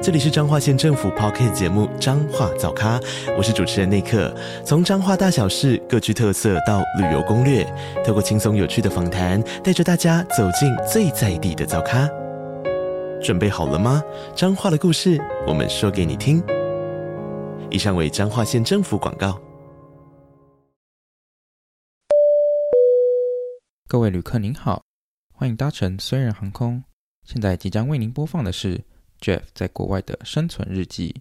[0.00, 3.00] 这里是彰化县政府 Podcast 节目《彰化早咖》，
[3.36, 4.32] 我是主持人内克。
[4.64, 7.64] 从彰化大小事各具特色到旅游攻略，
[8.06, 12.08] 透过轻松有趣的访谈，带着大家走进最在地的早咖。
[13.20, 14.00] 准备好了吗？
[14.36, 16.40] 彰化的故事，我们说给你听。
[17.68, 19.36] 以上为彰化县政府广告。
[23.88, 24.84] 各位旅客您好，
[25.32, 26.84] 欢迎搭乘虽然航空。
[27.24, 28.80] 现在即将为您播放的是。
[29.20, 31.14] Jeff 在国外的生存日记。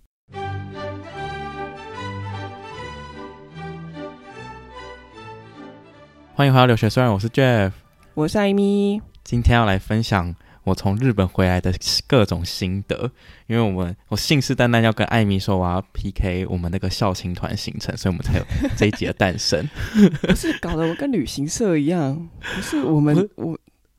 [6.34, 7.72] 欢迎回到留学，虽然我是 Jeff，
[8.14, 9.02] 我是艾米。
[9.23, 11.73] 今天要来分享我从日本回来的
[12.06, 13.12] 各种心得，
[13.48, 18.45] 因为我们我信誓旦旦要跟艾米说我要 PK 我们那个校青团行程，所以我们才有
[18.78, 19.68] 这一集的诞生。
[20.22, 23.58] 不是搞得我跟旅行社一样，不是我们我。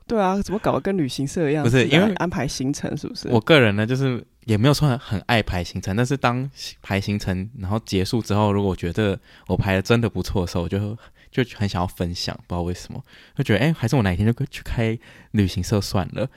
[0.08, 1.62] 对啊，怎么搞得跟旅行社一样？
[1.62, 3.28] 不是因为安排行程，是不是？
[3.28, 6.50] 我个人呢，就是也没有说很很爱排行程，但是当
[6.82, 10.96] 排行程然后结束之后，如果我觉得我排的真的不错的时候，我就
[11.30, 13.00] 就很想要分享，不知道为什么，
[13.36, 14.98] 就觉得哎，还是我哪一天就去开
[15.32, 16.28] 旅行社算了。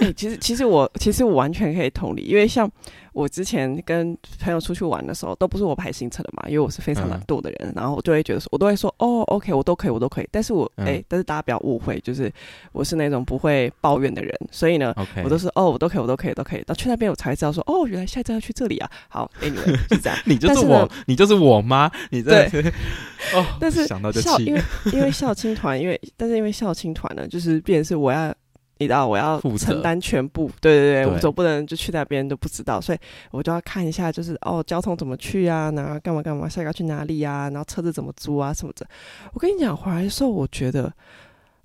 [0.00, 2.68] 欸、 其实其实我其实我完全可以同理，因为像。
[3.12, 10.28] 我之前跟朋友出去玩的时候，都不是我排行程的嘛，因为我是非常懒惰的人，嗯、然后我就会觉得说，我都会说，哦，OK，我都可以，我都可以。
[10.30, 12.32] 但是我，哎、嗯欸，但是大家不要误会，就是
[12.72, 16.62] 我是那种不会抱怨的人，所以呢.我都是，哦，我都可以，我都可以，都可以。
[16.62, 18.90] 到去那边我才知道说，哦，原来下一站要去这里啊。
[19.08, 20.18] 好，Anyway，是这样。
[20.24, 21.90] 你就是我，是你就是我吗？
[22.10, 22.62] 你在对
[23.34, 28.34] 哦，但是想到就气，因为因为校青团，因为但是因为校青团呢，就是变成是我要。
[28.78, 32.98] 你知道我要承担全部，对对对，对我总不能就去那边都不知道，所以
[33.30, 38.86] 我就要看一下，就是哦，交通怎么去啊，然后干嘛干嘛，下一个要去哪里啊，然后车子怎么租啊什么的。
[39.32, 40.92] 我跟你讲，回来的时候我觉得。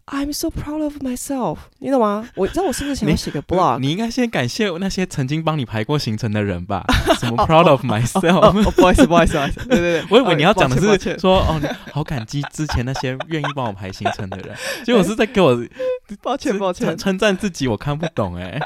[0.09, 2.29] I'm so proud of myself，你懂吗？
[2.35, 3.79] 我知道我是不是想要写个 blog？
[3.79, 6.85] 你，你应该先感谢那些曾经帮你排过行程的人吧。
[7.19, 8.25] 什么 proud of myself？
[8.39, 9.33] 哦，不好意思，不好意思，
[9.67, 11.59] 对对对，我以为你要讲的是说哦，
[11.91, 15.59] 好感激之前那些愿意帮我排行程的人，结果是在给我
[16.23, 18.61] 抱歉抱歉称赞自己，我看不懂哎。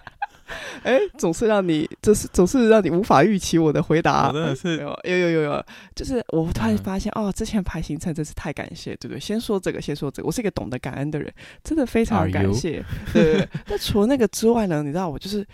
[0.83, 9.19] 哎，总是让你，就是总是让你无法预期我的回答，哦、真的是有有有有，就是我突然发现、嗯、哦，之前排行程真是太感谢，对不对？
[9.19, 11.31] 先说这个，先说这个，我是一个懂得感恩的人，
[11.63, 13.49] 真的非常感谢 对对对。
[13.65, 15.45] 但除了那个之外呢，你知道我就是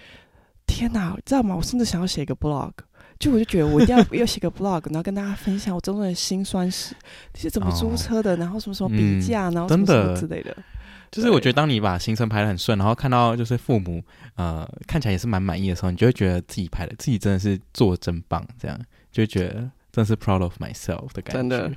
[0.65, 1.55] 天哪，你知道吗？
[1.55, 2.71] 我甚至想要写一个 blog，
[3.19, 6.93] 就我就觉得我一定要 要写个 blog，然后跟大家分享我真正的辛酸史，
[7.33, 10.55] 你是怎么租车的，哦、然后什么什么比价，嗯、然后什么什么之类的。
[11.11, 14.03] 就是我觉得，当你把行程排的很顺，然后看到就是父母
[14.35, 18.79] 呃看起来也是蛮满意的时候，你就会觉得自己排的自己真的是做得真棒，这样
[19.11, 19.53] 就会觉得
[19.91, 21.33] 真的是 proud of myself 的感觉。
[21.33, 21.71] 真的，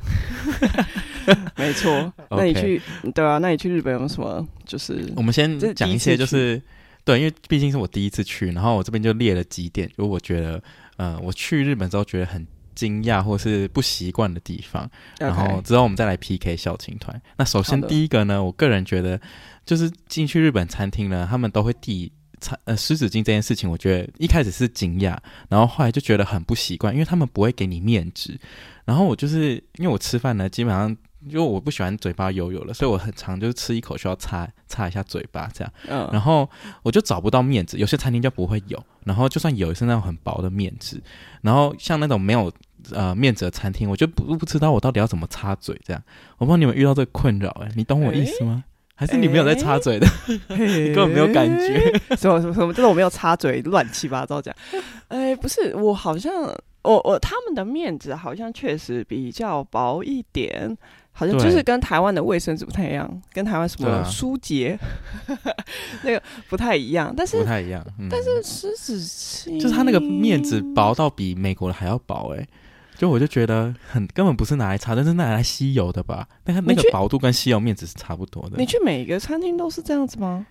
[1.56, 2.12] 没错。
[2.30, 2.82] 那你去
[3.14, 3.38] 对啊？
[3.38, 4.46] 那你去日本有什么？
[4.66, 6.60] 就是我们先讲一些，就是
[7.04, 10.62] 对，因为毕竟是我第一次去，然后我这边就列了几点，就我觉得
[10.96, 12.46] 呃我去日本之后觉得很。
[12.74, 17.20] 惊讶或是不习惯的地方.然后之后我们再来 PK 校青团。
[17.36, 19.20] 那首先第一个呢，我个人觉得
[19.64, 25.16] 就是进去日本餐厅呢，他们都会递餐呃湿纸巾这件事情，我觉得一开始是惊讶，
[25.48, 28.38] 然后后来就觉得很不习惯，因为他们不会给你面纸。
[28.84, 30.96] 然后我就是因为我吃饭呢，基本上
[31.28, 35.72] 因为我不喜欢嘴巴油油的，所以我很常就是吃一口需要擦擦一下嘴巴这样。
[35.86, 36.48] 嗯，然后
[36.82, 41.00] 我就找不到面子，有些餐厅就不会有，然后就算有，也是那种很薄的面纸。
[41.42, 42.52] 然后像那种没有。
[42.92, 46.02] 呃，面子的餐厅，我就不不知道我到底要怎么插嘴，这样，
[46.38, 48.64] 我不知道你们遇到这个困扰，哎，你懂我意思吗？
[48.64, 50.06] 欸、还是你没有在插嘴的，
[50.48, 56.32] 欸、你根本没有感觉，什么什么什么，就是我没有插嘴，乱七八糟这样，哎、欸，不是，我好像，
[56.80, 60.74] 我我他们的面子好像确实比较薄一点。
[61.20, 64.78] 好像就是跟台湾的卫生纸不太一样，跟台湾什么舒洁、
[65.26, 65.36] 啊、
[66.02, 67.86] 那个不太一样，但是不太一样。
[67.98, 72.48] 嗯、但是湿纸巾就是它那个面纸薄到比美国的还要薄哎、欸，
[72.96, 76.26] 就我就觉得很根本不是拿来擦，但是拿来吸油的吧？
[76.46, 78.56] 那它那个薄度跟吸油面纸是差不多的。
[78.56, 80.46] 你去每个餐厅都是这样子吗？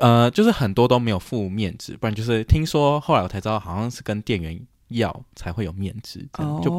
[0.00, 4.56] 呃，就是很多都没有附面纸，不然就是听说后来我才知道，好像是跟店员
[4.90, 6.70] 要才会有面子，这样就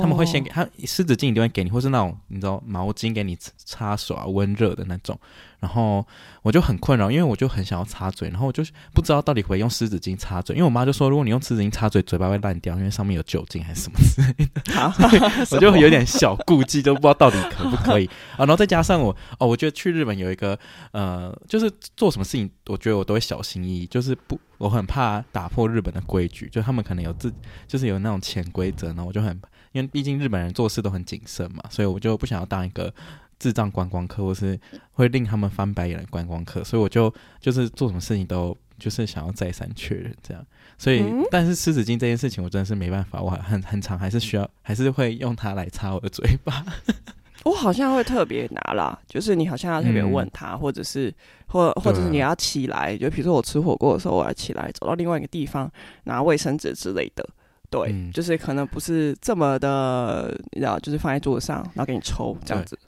[0.00, 5.18] 他们会先给他湿纸巾一定会给你，或是那种你知道毛巾给你擦手啊，温热的那种。
[5.58, 6.06] 然后
[6.42, 8.62] 我就很困扰，因为我就很想要擦嘴，然后我就
[8.92, 15.46] 不知道到底会用湿纸巾擦嘴，因为我妈就说，如果你用湿纸巾擦嘴，嘴巴会烂掉，因为上面有酒精还是什么之类的。
[15.50, 18.06] 我就有点小顾忌，都不知道到底可不可以
[18.36, 18.40] 啊。
[18.40, 20.58] 然后再加上我哦，我觉得去日本有一个
[20.92, 27.32] 呃，就是做什么事情，我觉得我都会小心翼翼，就是不，我很怕打破日本的规矩，就他们可能有自，
[27.66, 29.40] 就是有那种潜规则，然后我就很，
[29.72, 32.92] 因为毕竟日本人做事都很谨慎嘛，所以我就不想要当一个。
[33.38, 34.58] 智障观光客，或是
[34.92, 40.44] 会令他们翻白眼的观光客，所以我就就是做什么事情都就是想要再三确认这样。
[40.78, 46.64] 所以，嗯、但是湿纸巾这件事情，我真的是没办法，我很很长还是需要，还是会用它来擦我的嘴巴。
[47.44, 51.14] 我好像会特别拿啦，就是你好像要特别问他，嗯、或者是
[51.46, 55.70] 或或者是你要起来，就比如说我吃火锅的时候，我要起来走到另外一个地方
[56.04, 57.24] 拿卫生纸之类的。
[57.70, 62.78] 对，嗯、就是可能不是这么的，你知道，就是放在桌子上，然后给你抽这样子。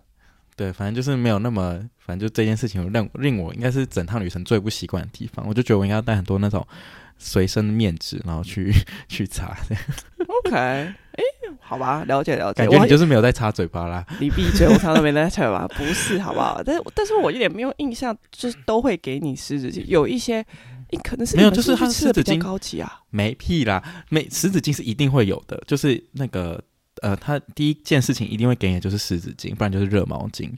[0.59, 5.47] 对，反正就是没有那么，反正就这件事情让令我应该是整趟旅程最不习惯的地方。
[5.47, 6.67] 我就觉得我应该要带很多那种
[7.17, 8.73] 随身的面纸，然后去
[9.07, 9.57] 去擦。
[10.27, 10.95] OK，哎，
[11.61, 12.67] 好吧，了解了解。
[12.67, 14.05] 感觉你就是没有在擦嘴巴啦。
[14.19, 16.61] 你闭嘴，我常常没在擦嘴巴，不是，好不好？
[16.65, 20.45] 但是但是我一点没有印象，就是都会给你湿纸巾，有一些，
[20.91, 26.61] 你可能是，是没有，就是它湿纸巾高级啊，没屁啦，没湿纸巾是一定会有的，就是那个。
[27.03, 30.53] 呃，他第一件事情一定会给你就是湿纸巾，不然就是热毛巾，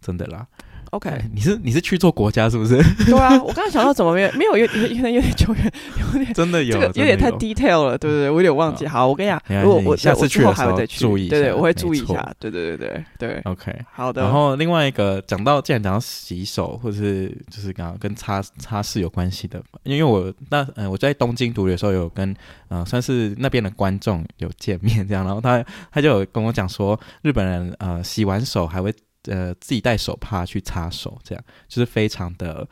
[0.00, 0.46] 真的啦。
[0.90, 2.76] OK，你是你是去错国家是不是？
[3.04, 5.72] 对啊，我刚刚想到怎么没有没有有有有点有点久远，
[6.12, 8.30] 有点真的有，这个有点太 detail 了，对不对？
[8.30, 8.86] 我有点忘记。
[8.86, 12.34] 好，我跟你讲，如果我下次去的时候注意，对对，我会注意一下。
[12.38, 13.40] 对对对对对。
[13.44, 14.22] OK，好的。
[14.22, 22.34] 然后另外一个讲到，既然讲到洗手，或者是就是刚刚跟擦擦拭有关系的，因为我那嗯我在东京读的时候有跟
[22.70, 25.62] 嗯算是那边的观众有见面这样，然后他
[25.92, 28.90] 他就有跟我讲说，日本人呃洗完手还会。
[29.24, 32.68] 呃，自己带手帕去擦手，这样就是非常的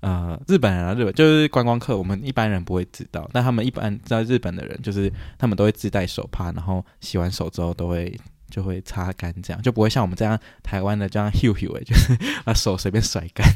[0.00, 8.18] 呃，日本人啊，日本就是观光客，我们一般人不会知道，但他们一般在日本的人，就是他们都会自带手帕，然后洗完手之后都会。
[8.50, 13.46] 就会擦干，这样就不会像我们这样台湾的这样 hu hu 哎，就是把手随便甩干。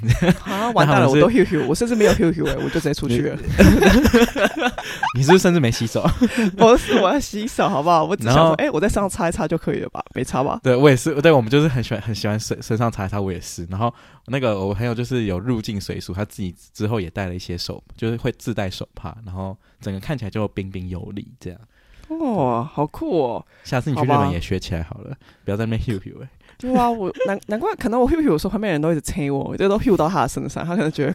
[0.45, 3.39] 啊， 完蛋了，我都 hu hu，我甚至没有 hu hu 哎，我就直接出去了。
[5.17, 6.03] 你 是不是甚至没洗手？
[6.57, 8.05] 不是，我要洗手，好不好？
[8.05, 10.05] 我只想说，哎、欸，我在身上擦一擦就可以了吧？
[10.15, 10.61] 没擦吧？
[10.63, 13.67] 对，我也是，对，我们就是很喜欢很喜欢身身上擦一擦，我也是。
[13.71, 13.93] 然后
[14.27, 21.59] 那个我朋友就是有入境水俗，他自己之后也带了一些手，就是会自带手帕，然后整个看起来就彬彬有礼这样。
[22.19, 23.47] 哦，好酷哦！
[23.65, 26.29] 下次你去日本也学起来好了，好不要在那边 hug hug 哎。
[26.59, 31.15] 对啊，我难难怪，可能我 hug hug 的时候，旁边人都一直催我，这都 hug 到他的身上，他可能觉得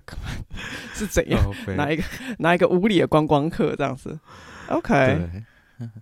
[0.93, 1.39] 是怎样，
[1.75, 2.03] 哪、oh, 一个
[2.39, 4.19] 哪一个无理的观光客这样子。
[4.67, 5.29] OK，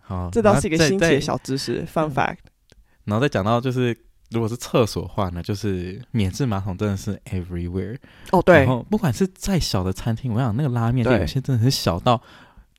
[0.01, 2.37] 好，这倒是一个新奇的小知识，Fun fact。
[3.03, 3.95] 然后再讲到就是，
[4.31, 7.97] 如果是厕所的话呢，就是免治马桶真的是 everywhere。
[8.31, 12.19] 哦，对，然后不管是再小的餐厅，我想那个拉面店有些真的是小到。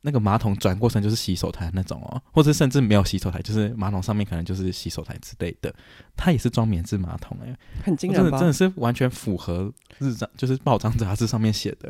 [0.06, 5.74] 那个马桶转过身就是洗手台那种哦，或者甚至没有洗手台，就是马桶上面可能就是洗手台之类的，
[6.16, 8.30] 它也是装免治马桶哎、欸，很惊人吧？
[8.30, 11.88] 真的真的是完全符合日章，就是报章杂志上面写的，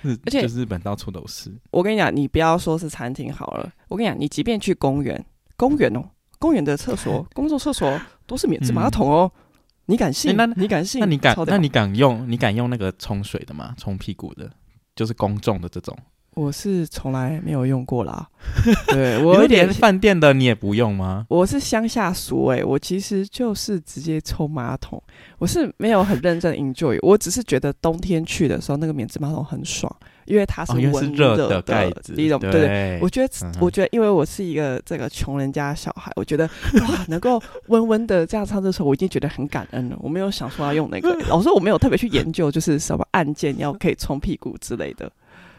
[0.00, 1.54] 日而且就是日本到处都是。
[1.70, 5.22] 我跟你讲，你不要说是餐厅好了，我跟你讲，你即便去公园，
[5.58, 6.02] 公园哦，
[6.38, 9.40] 公园的厕所、 公众厕所都是免治马桶哦，嗯、
[9.84, 10.34] 你敢信？
[10.34, 11.00] 那你敢信？
[11.00, 11.36] 那你敢？
[11.46, 12.24] 那你敢用？
[12.30, 13.74] 你敢用那个冲水的吗？
[13.76, 14.50] 冲屁股的，
[14.96, 15.94] 就是公众的这种。
[16.38, 18.28] 我是从来没有用过啦，
[18.94, 21.26] 对 我有点连饭店的你也不用吗？
[21.28, 25.02] 我是乡下俗诶，我其实就是直接冲马桶，
[25.38, 29.92] 我是没有很认真 enjoy，我只是觉得冬天去的时候那个免治马桶很爽，
[30.26, 32.60] 因为它是温热的盖子，第一种对，对。
[32.60, 36.48] 对，我觉得、嗯、我觉得因为我是一个这个穷人家小孩，我觉得
[36.80, 45.10] 哇能够温温的这样上厕所，我已经觉得很感恩了，我没有想说要用那个， 老实说我没有特别去研究就是什么按键要可以冲屁股之类的。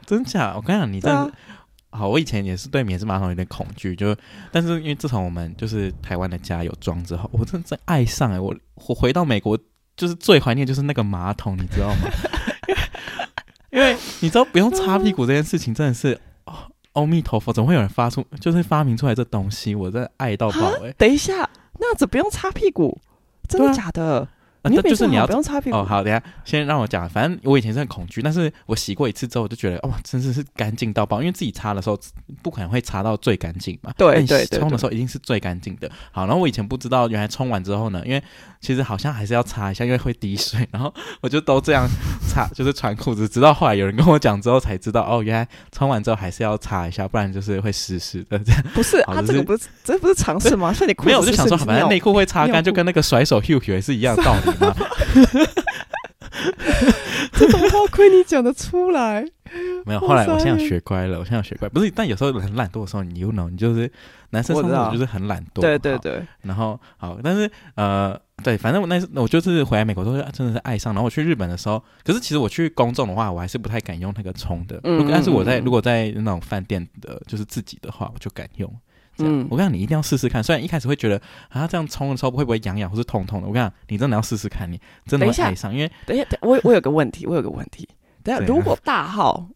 [0.09, 0.53] 真假？
[0.55, 1.33] 我跟你讲，你真
[1.91, 2.07] 好。
[2.07, 4.15] 我以前也是对免治马桶有点恐惧，就
[4.51, 8.39] 但是因为自从我们就是台湾的家有装之后，我真的真爱上哎、欸！
[8.39, 8.55] 我
[8.87, 9.55] 我回到美国
[9.95, 12.09] 就是最怀念就是那个马桶，你知道吗？
[13.69, 16.55] 因为你知道不用擦屁股这件事情真的是哦，
[16.93, 19.75] 阿弥陀佛，怎么会有人发出就是发明出来这东西？
[19.75, 20.95] 我真的爱到爆哎、欸！
[20.97, 21.47] 等一下，
[21.79, 22.99] 那样子不用擦屁股，
[23.47, 24.27] 真的假的？
[24.61, 25.85] 啊，那就是你要不用擦屁股哦。
[25.87, 27.07] 好，等下先让我讲。
[27.09, 31.21] 反正我以前是很恐惧，但是我洗过一次之后，我就觉得哇，真的是干净到爆。
[31.21, 31.97] 因为自己擦的时候
[32.41, 35.89] 不可能会擦到最干净嘛，对对对，冲的时候一定是最干净的。
[36.11, 38.21] 好，然后我以前不知道，原来冲完之后呢，因为
[38.59, 40.67] 其实好像还是要擦一下，因为会滴水。
[40.71, 41.87] 然后我就都这样
[42.27, 43.27] 擦，就是穿裤子。
[43.27, 48.61] 直到后来有人跟我讲之后，才知道哦，原来冲完之后还是要擦一下，不然就是会湿湿的这样。
[48.73, 50.73] 不是，他这个不是这不是常识吗？
[50.73, 54.75] 所以你没有，我就想说，反正内裤会擦干，就跟那个甩手 Hugh 也是一样的道理吗？
[57.33, 59.25] 这种话亏你讲得出来。
[59.85, 61.67] 没有，后来我现在学乖了，我现在学乖。
[61.69, 63.91] 不是，但有时候很懒惰的时候，你 you know，你就是
[64.29, 65.61] 男生上厕所就是很懒惰。
[65.61, 66.23] 对对对。
[66.41, 70.93] 然后好，但是呃，对，反正我那我就是回来美国都是真的是爱上。
[70.93, 74.79] 然后我去日本的时候，可是其实我去公众的话，我还是不太敢用那个冲的。
[74.83, 75.07] 嗯。
[75.09, 78.71] 但是我在如果在那种饭店的，就是自己的话，我就敢用。
[79.19, 80.43] 嗯，我跟你讲，你一定要试试看。
[80.43, 83.47] 虽然一开始会觉得啊，这样冲的时候会不会痒痒或是痛痛的？
[83.47, 85.73] 我跟你讲，你真的要试试看，你真的会爱上。
[85.73, 87.87] 因为等一下，我我有个问题，我有个问题。
[88.23, 89.47] 等下，如果大号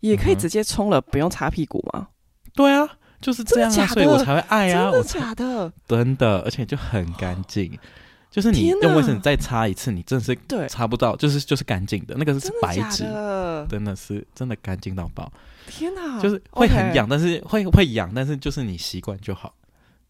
[0.00, 2.08] 也可以直接冲了，不用擦屁股吗？
[2.54, 2.88] 对啊，
[3.20, 4.90] 就是这样啊，所以我才会爱啊。
[4.90, 5.72] 真的假的？
[5.88, 7.76] 真的，而且就很干净。
[8.34, 10.36] 就是你用卫生纸再擦一次，你真的是
[10.68, 12.16] 擦不到，就是就是干净的。
[12.18, 13.04] 那个是白纸，
[13.68, 15.32] 真的是真的干净到爆。
[15.68, 19.54] 天哪，就是会很痒，但是会会痒，但是就是你习惯就好。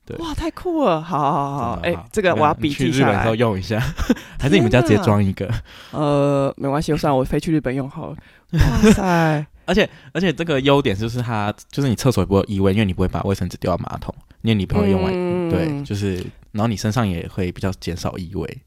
[0.06, 1.02] 对，哇，太酷了！
[1.02, 2.92] 好好好，哎，这个我要笔记下来。
[2.92, 3.78] 去日本时候用一下，
[4.40, 5.46] 还是你们家直接装一个？
[5.92, 8.16] 呃，没关系，就算我飞去日本用好了。
[8.52, 9.46] 哇塞！
[9.66, 14.14] 而且而且这个优点就是它，就是你厕所也不会异味，因为你不会把卫生纸丢到马桶，
[14.44, 15.12] 因为你朋友用完，
[15.50, 16.24] 对，就是。
[16.54, 18.62] 然后你身上也会比较减少异味，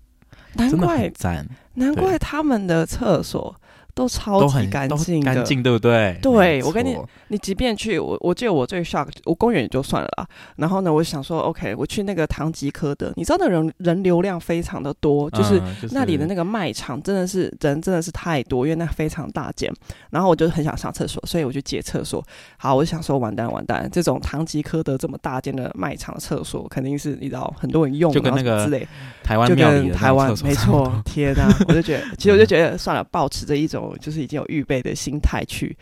[0.55, 3.55] 难怪赞，难怪他们的厕所。
[3.97, 6.15] 都超级干净，干净对不对？
[6.21, 6.95] 对，我跟你，
[7.29, 10.27] 你即便去我，我记得我最 shock，我公园也就算了啦。
[10.57, 19.73] 然后呢，我想说，OK，我去那个唐吉诃德，你知道那人人流量非常的多，就是那里的那个卖场真的是人真的是太多，因为那非常大间。
[20.11, 22.23] 然后我就很想上厕所，所以我就借厕所。
[22.57, 28.87] 好，我就想说，完蛋完蛋，这种唐吉诃德这么大间的卖场厕所，肯定是你知道很多人用，就跟那个之类
[29.23, 31.01] 台湾庙里的台湾没错。
[31.03, 33.86] 天哪，我就觉得，其实我就觉得算了，保持着一种。
[33.97, 35.77] 就是已经有预备的心态去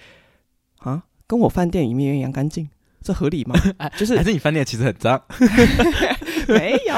[0.79, 2.69] 啊，跟我饭店里面一样干净，
[3.01, 3.55] 这合理吗？
[3.97, 5.21] 就是还是你饭店其实很脏，
[6.47, 6.93] 没有。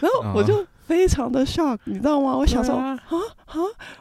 [0.00, 2.36] 然后我就非常的 shock，你知道吗？
[2.36, 2.98] 我想说啊
[3.46, 3.56] 啊，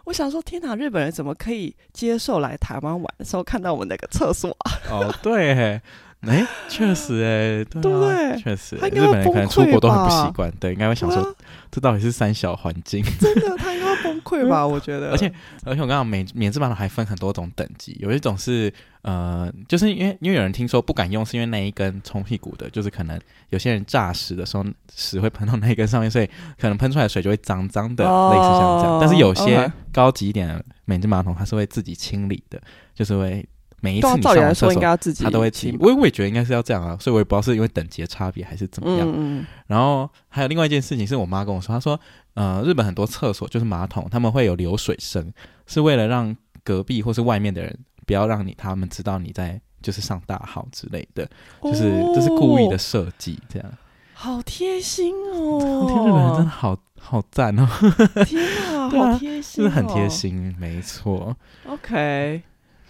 [0.06, 4.72] 我想说天哪，日本人怎么可以接受来台湾玩的时候看到我们那个厕所啊？
[4.92, 5.82] 哦，对。
[6.25, 8.38] 哎，确实哎，对不对？
[8.42, 11.36] 确实，日本人可能出国都很不习惯，对，应该会想说，
[11.70, 13.03] 这到底是三小环境？
[13.20, 14.65] 真的，他应该会崩溃吧？
[14.68, 15.12] 我觉得。
[15.12, 15.32] 而且，
[15.65, 24.63] 而且我刚刚免免治马桶还分很多种等级，有一种是呃，就是因为因为有人听说不敢用，是因为那一根冲屁股的，就是可能有些人炸屎的时候
[24.96, 26.25] 屎会喷到那一根上面，所以
[26.58, 28.98] 可能喷出来的水就会脏脏的，类似像这样。
[29.01, 32.62] 但是有些高级一点的免治马桶，它是会自己清理的，
[32.96, 33.46] 就是会。
[33.84, 34.82] 每一次你上完厕所，
[35.25, 35.75] 他都会清。
[35.78, 39.06] 我我也觉得应该是要这样啊，所以我也不知道是因为等级的差别还是怎么样。
[39.06, 39.46] 嗯嗯。
[39.68, 42.00] 然后还有另外一件事情，是我妈跟我说，她说，
[42.36, 45.34] 呃，日本很多厕所就是马桶，他们会有流水声，
[45.68, 51.30] 是为了让隔壁或是外面的人不要让你他们知道你在就是上大号之类的，
[51.62, 53.70] 就是就是故意的设计，这样。
[54.13, 55.60] 好贴心哦！
[55.92, 57.68] 天，日本人真的好好赞哦！
[58.25, 61.36] 天啊，好贴心，是很贴心，没错。
[61.68, 62.42] OK，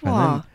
[0.02, 0.46] 哇。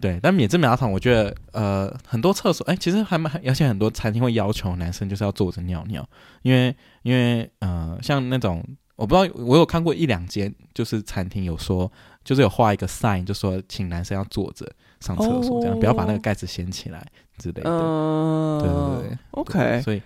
[0.00, 6.08] 对，但免治马桶，我觉得呃，很多厕所，哎，其实还蛮，而且很多餐厅会要求男生就是要坐着尿尿，
[6.42, 8.64] 因为因为呃，像那种
[8.96, 11.90] 我不知道，我有看过一两间，就是餐厅有说，
[12.24, 14.66] 就是有画一个 sign，就说请男生要坐着
[15.00, 17.06] 上厕所，这样、哦、不要把那个盖子掀起来
[17.38, 17.70] 之类的。
[17.70, 20.02] 嗯，对对对，OK，所以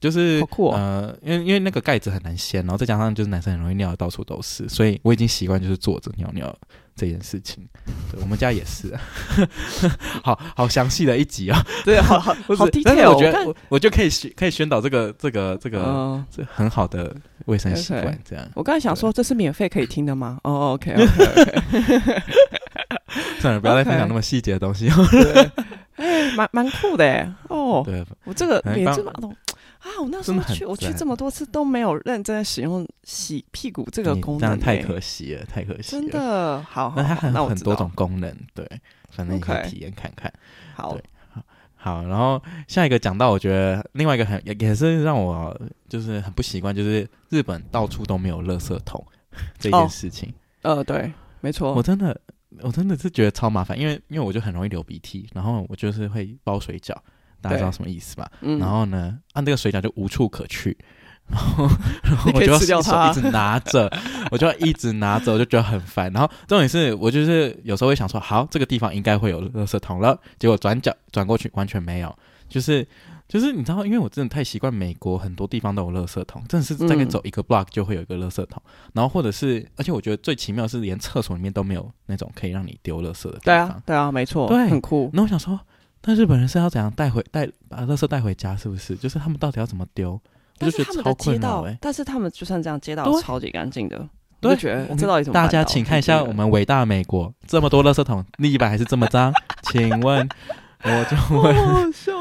[0.00, 6.56] 就是、哦、呃，因为因为那个盖子很难掀，然后再加上就是男生很容易尿的到处都是，所以我已经习惯就是坐着尿尿。
[6.96, 7.62] 这件事情，
[8.10, 8.96] 对，我们家也是，
[10.24, 12.82] 好好详细的一集啊，对，好 好好 detail。
[12.84, 18.48] 但是我觉得我我就可以宣可以宣导这个这个这个这很好的卫生习惯，这样。
[18.54, 20.38] 我刚才想说，这是免费可以听的吗？
[20.44, 22.22] 哦， OK OK OK。
[23.40, 24.88] 算了，不要再分享那么细节的东西。
[25.96, 27.82] 哎，蛮蛮酷的哦。
[27.84, 29.34] 对，我这个免治马桶。
[29.86, 30.02] 啊！
[30.02, 36.02] 我那时候去，我去这么多次都没有认真使用洗屁股这个功能，太可惜了，太可惜了。
[36.02, 38.68] 真的，好，那它很很多种功能，对，
[39.10, 40.32] 反正你可以体验看看。
[40.74, 40.98] 好，
[41.76, 45.56] 好，然后下一个讲到，我觉得另外一个很也也是让我
[45.88, 49.04] 就是很不习惯，就是日本到处都没有垃圾桶
[49.58, 50.34] 这件事情。
[50.62, 52.20] 呃，对，没错，我真的
[52.60, 56.92] 我真的是觉得超麻烦，因为因为我就很容易流鼻涕，然后我就是会包水饺。
[57.46, 58.30] 大家知道什么意思吧？
[58.40, 60.76] 嗯、然后呢，按、啊、这个水饺就无处可去，
[61.28, 61.68] 然后，
[62.02, 63.90] 然后我就要手一直拿着，
[64.30, 66.12] 我就要一直拿着，我就觉得很烦。
[66.12, 72.16] 然后重点是我就是有时候会想说，好，这个地方应该会有垃圾桶了，结果转角转过去完全没有，
[72.48, 72.86] 就是
[73.28, 83.42] 就是你知道，因为我真的太习惯美国很多地方都有垃圾桶，真的是大概走一个 block 就会有一个垃圾桶，嗯、然后或者是，而且我觉得最奇妙的是连厕所里面都没有那种可以让你丢垃圾的地方。
[83.44, 85.10] 对啊，对啊，没错，对，很酷。
[85.12, 85.58] 那我想说，
[86.06, 88.94] 那日本人是要怎样带回带把垃圾带回家，是不是？
[88.94, 90.18] 就是他们到底要怎么丢？
[90.56, 94.08] 但是他们的街道，欸、但是他们就算这样，街道超级干净的。
[94.40, 95.34] 对，我觉得这到底怎么？
[95.34, 99.32] 大家请看一下我们伟大美国，这么多垃圾桶，立板还是这么脏？
[99.70, 100.26] 请问，
[100.84, 101.54] 我就 问。
[101.54, 102.12] 好好笑。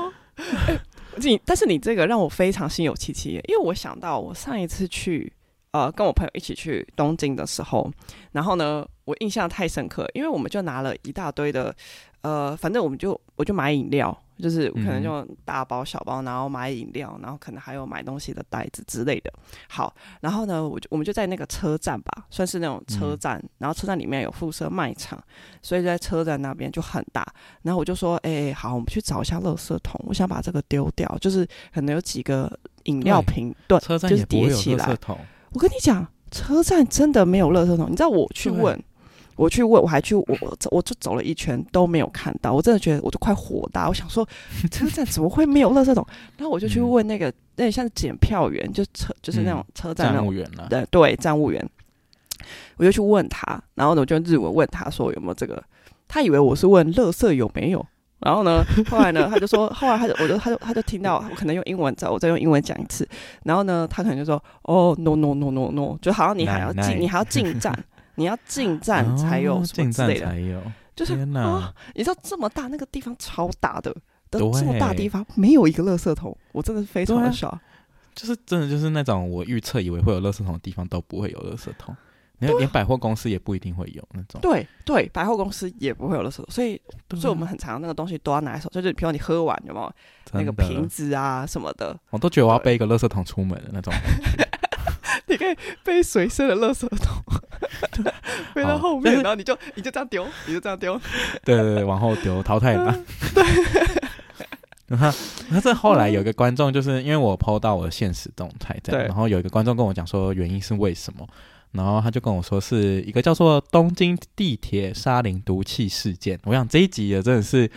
[0.68, 0.80] 欸、
[1.18, 5.32] 你但是你这个让我非常心有戚戚，因为我想到我上一次去
[5.72, 7.90] 呃跟我朋友一起去东京的时候，
[8.32, 11.74] 然后呢，我印象太深刻，因为我们就拿了一大堆的
[12.22, 14.16] 呃，反正我们就我就买饮料。
[14.38, 19.32] 就是可能就大包小包，然后买饮料，然后可能还有买东西的袋子之类的。
[19.70, 25.18] 好，然后呢，我就我们就在那个车站吧，算是那种车站，嗯、然后车站里面有附设卖场，
[25.62, 27.26] 所以在车站那边就很大。
[27.62, 32.52] 然后我就说，哎、欸，好，我们去找一下垃圾桶，我想把这个丢掉，就是可能有几个
[32.84, 34.86] 饮料瓶，对，车站就是叠起来。
[35.54, 37.90] 我跟你讲，车站真的没有垃圾桶。
[37.90, 38.78] 你知道我去问。
[39.36, 40.26] 我去问，我还去，我
[40.72, 43.88] 我就走了一圈都没有看到，我真的觉得我都快火大。
[43.88, 44.28] 我想说，
[44.72, 46.06] 车站怎么会没有垃圾桶？
[46.38, 50.68] 然后我就去问那个，那像检票员，就车就是那种车站那种，站务员了。
[50.70, 51.70] 对对，站务员。
[52.78, 55.62] 我就去问他，然后呢，我就日文问他说有没有这个，
[56.08, 57.86] 他以为我是问垃圾有没有。
[58.20, 63.08] 然后呢，后来呢，他就说，后来他就，我就，他就，他就听到我可能用英文在，我再用英文讲一次。
[63.44, 67.78] 然后呢，他可能就说，哦，no no no no no，就好像你还要进，你还要进 站。
[68.16, 70.64] 你要进站才有什么之类的，哦、
[70.96, 73.94] 就是啊你知道这么大那个地方超大的，
[74.32, 77.60] 的这么大地方没有一个垃圾桶，我真的是非常的傻。
[78.14, 81.94] 就是真的就是那种我预测以为会有垃圾桶的地方都不会有垃圾桶，
[82.40, 84.40] 连、啊、连百货公司也不一定会有那种。
[84.40, 89.92] 对对，百货公司也不会有垃圾桶，所以、啊、所以我们很常那个东西都要拿手，就是比如你喝完有没有
[90.32, 93.94] 那个瓶子啊什么的，我都觉得我要背一个垃圾桶出门的那种。
[95.28, 97.22] 你可以背随身的垃圾桶，
[98.54, 101.00] 背到后面，然后你就你就这样丢，你就这样丢，
[101.44, 102.96] 对对对，往后丢，淘汰了。
[103.34, 103.44] 对，
[104.88, 105.06] 然后，
[105.50, 111.28] 然后这后来有一个观众，就是因为我 PO 到我的现实动态这样，然后有一个观众跟我讲说，原因是为什么？
[111.76, 116.40] 然后他就跟我说是一个叫做东京地铁沙林毒气事件。
[116.46, 117.70] 我想这一集也真的是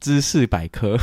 [0.00, 0.98] 知识百科，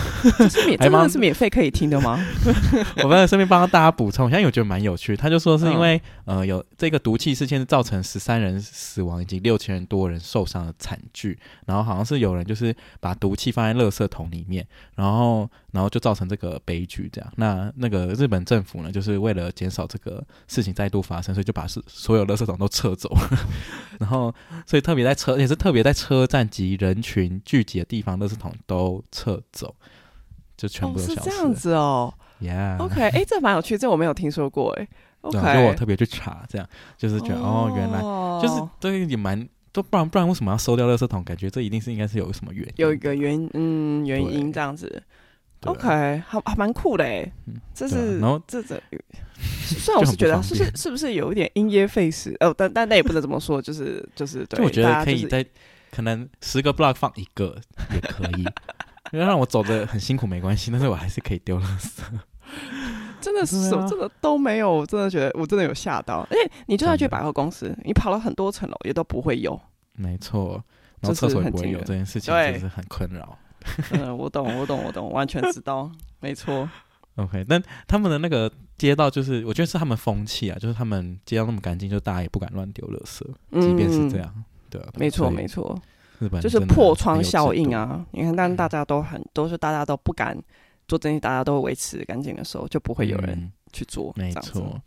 [0.49, 2.19] 是免 真的是免费可以听的吗？
[3.03, 5.15] 我们顺便帮大家补充，现在我觉得蛮有趣。
[5.15, 17.33] 他就说是因为、嗯、呃有这个毒气事件造成十三人死亡以及六千人多人受伤的惨剧，然后好像是有人就是把毒气放在垃圾桶里面，然后然后就造成这个悲剧这样。
[17.35, 23.09] 那那个日本政府呢，就是为了减少这个事情再度发生，所以就把是所有垃圾车桶都撤走，
[23.99, 24.33] 然后
[24.65, 29.75] 所以特别在车也是特别在车站及人群聚集的地方，垃圾桶都撤走，
[30.57, 31.19] 就全部都消失。
[31.19, 32.13] 哦，是这样子哦。
[32.41, 34.87] Yeah，OK，哎，这蛮有趣，这我没有听说过哎。
[35.21, 38.01] OK，就我特别去查，这样就是觉得哦，哦，原来
[38.41, 41.23] 就是这个也蛮，都不然不然为什么要收掉垃圾桶？
[41.23, 45.03] 感觉这一定是应该是有什么原因，有一个原嗯原因这样子。
[45.65, 47.31] OK，还还蛮酷的哎，
[47.73, 48.81] 这是然后这这，
[49.63, 55.45] 虽然我是觉得是是是不是有一点因噎废食哦，但但那也不能这么说，就是就是对，我觉得可以在
[55.91, 57.55] 可能十个 block 放一个
[57.93, 58.41] 也可以，
[59.11, 62.01] 因为让我走的很辛苦没关系，但是我还是可以丢垃圾。
[63.21, 69.59] 真的是什么真的都没有，我真的觉得我真的有吓到，而且你就算去百货公司，你跑了很多层楼也都不会有，
[69.93, 70.61] 没错，
[70.99, 73.37] 然后厕所也不会有这件事情，真的是很困扰。
[73.91, 76.69] 嗯，我懂，我懂，我懂，完全知道，没错。
[77.15, 83.21] OK，但他们的那个街道，就是我觉得是他们风气啊，就是他们街道那么干净，就大家也不敢乱丢垃圾，
[83.51, 85.77] 嗯、即便是这样，对啊，没错，没错。
[86.19, 88.05] 日本就是破窗效应啊！
[88.11, 90.37] 你看，当大家都很都是大家都不敢
[90.87, 94.13] 做这些，大家都维持干净的时候，就不会有人去做。
[94.15, 94.81] 没错。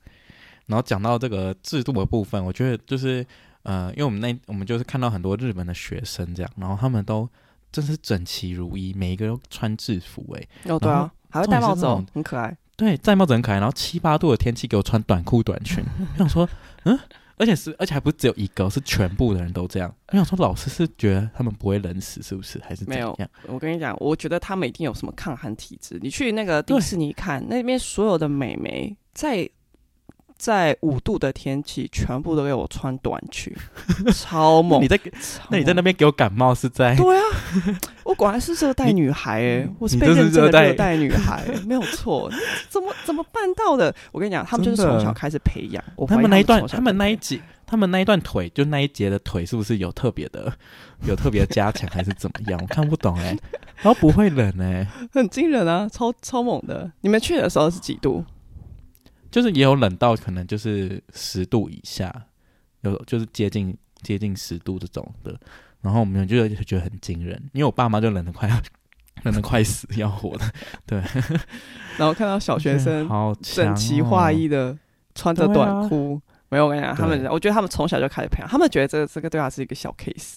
[0.66, 3.24] 然后讲到这个制度的部分，我觉得就是
[3.64, 7.28] 呃，因为我们那我们就是看到很多日本的学生这样，然后他们都。
[7.74, 11.84] 真是整齐如一，每一个都穿制服哎、欸，哦对啊，还会戴帽子，
[12.14, 12.56] 很可爱。
[12.76, 13.56] 对，戴帽子很可爱。
[13.58, 15.82] 然后七八度的天气给我穿短裤短裙，
[16.14, 16.48] 我想说，
[16.84, 16.96] 嗯，
[17.36, 19.92] 而且是而且还不是只有一个，是全部的人都这样。
[20.08, 22.60] 我想说，老师是觉得他们不会冷死，是不是？
[22.60, 23.12] 还是怎样？
[23.18, 23.30] 没有？
[23.52, 25.98] 我跟你讲，我觉得他们一定有什么抗寒体质。
[26.00, 29.48] 你去那个迪士尼看，对那边所有的美眉在
[30.36, 33.54] 在五度的天气，全部都给我穿短裙，
[34.12, 34.82] 超猛！
[34.82, 34.98] 你在
[35.48, 36.94] 那你在那边给我感冒是在？
[36.96, 37.22] 对啊，
[38.04, 42.30] 我果然是热带女孩哎、欸，我是被认真的热带女孩、欸， 没有错。
[42.68, 43.94] 怎么怎么办到的？
[44.12, 45.82] 我跟你讲，他们就是从小开始培养。
[46.06, 50.52] 他们那一段，他们那一节，他们那一段腿，就那一节的腿，是不是有特别的，
[51.06, 52.58] 有特别加强，还是怎么样？
[52.60, 53.38] 我看不懂哎、欸。
[53.76, 56.90] 然后不会冷哎、欸，很惊人啊，超超猛的。
[57.00, 58.24] 你们去的时候是几度？
[59.34, 62.14] 就是也有冷到可能就是十度以下，
[62.82, 65.36] 有就是接近接近十度这种的，
[65.80, 68.56] 然后我们就觉得很惊人，因为我爸妈就冷得快要
[69.24, 70.44] 冷得快死要活的，
[70.86, 71.02] 对。
[71.98, 73.08] 然后看到小学生
[73.42, 74.78] 整齐划一的
[75.16, 80.36] 穿着短裤，没有我跟你讲，他们我觉得他们从小就开始培养，他们觉得这个这个对他是一个小 case，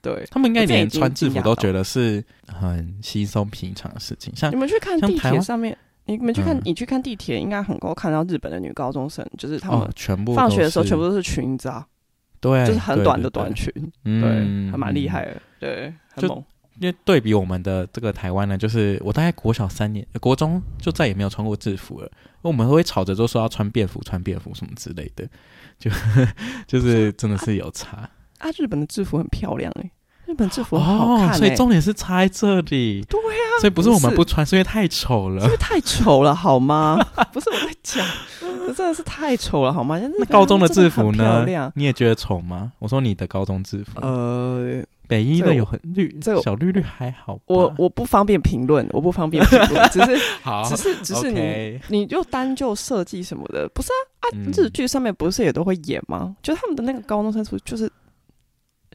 [0.00, 0.26] 对。
[0.30, 5.76] 他们应该连穿制服都觉得是很稀松平常的事情，像你们去看地铁上面。
[6.06, 11.86] 你们去看，嗯、你去看地铁，应该很够看到日本的女高中生，就是她们全部放学的时候全部都是裙子啊，
[12.40, 16.42] 对，就是很短的短裙，对，对，还蛮厉害的，对，很猛。
[16.80, 25.28] 因为对比我们的这个台湾呢，就是我大概国小三年，国中就再也没有穿过制服了，因为我们会吵着就说要穿便服，穿便服什么之类的，
[25.78, 25.90] 就
[26.66, 28.50] 就是真的是有差啊，啊。
[28.56, 29.90] 日本的制服很漂亮哎、欸。
[30.30, 33.04] 日本制服好看、欸哦，所以重点是差在这里。
[33.08, 35.42] 对呀、啊，所以不是我们不穿，是，是因为太丑了。
[35.44, 36.96] 因为太丑了，好吗？
[37.34, 38.06] 不是我在讲，
[38.40, 40.00] 这真的是太丑了，好吗？
[40.20, 41.44] 那高中的制服呢？
[41.74, 42.70] 你也觉得丑吗？
[42.78, 47.36] 我说你的高中制服，呃，北一的有很绿，这小绿绿还好。
[47.46, 54.26] 我我不方便评论，我不方便评论，只是 好，只是只是你 okay 你就单就设计什么的，不是啊啊！
[54.56, 56.36] 日剧上面不是也都会演吗？
[56.40, 57.90] 就他们的那个高中生是不是就是。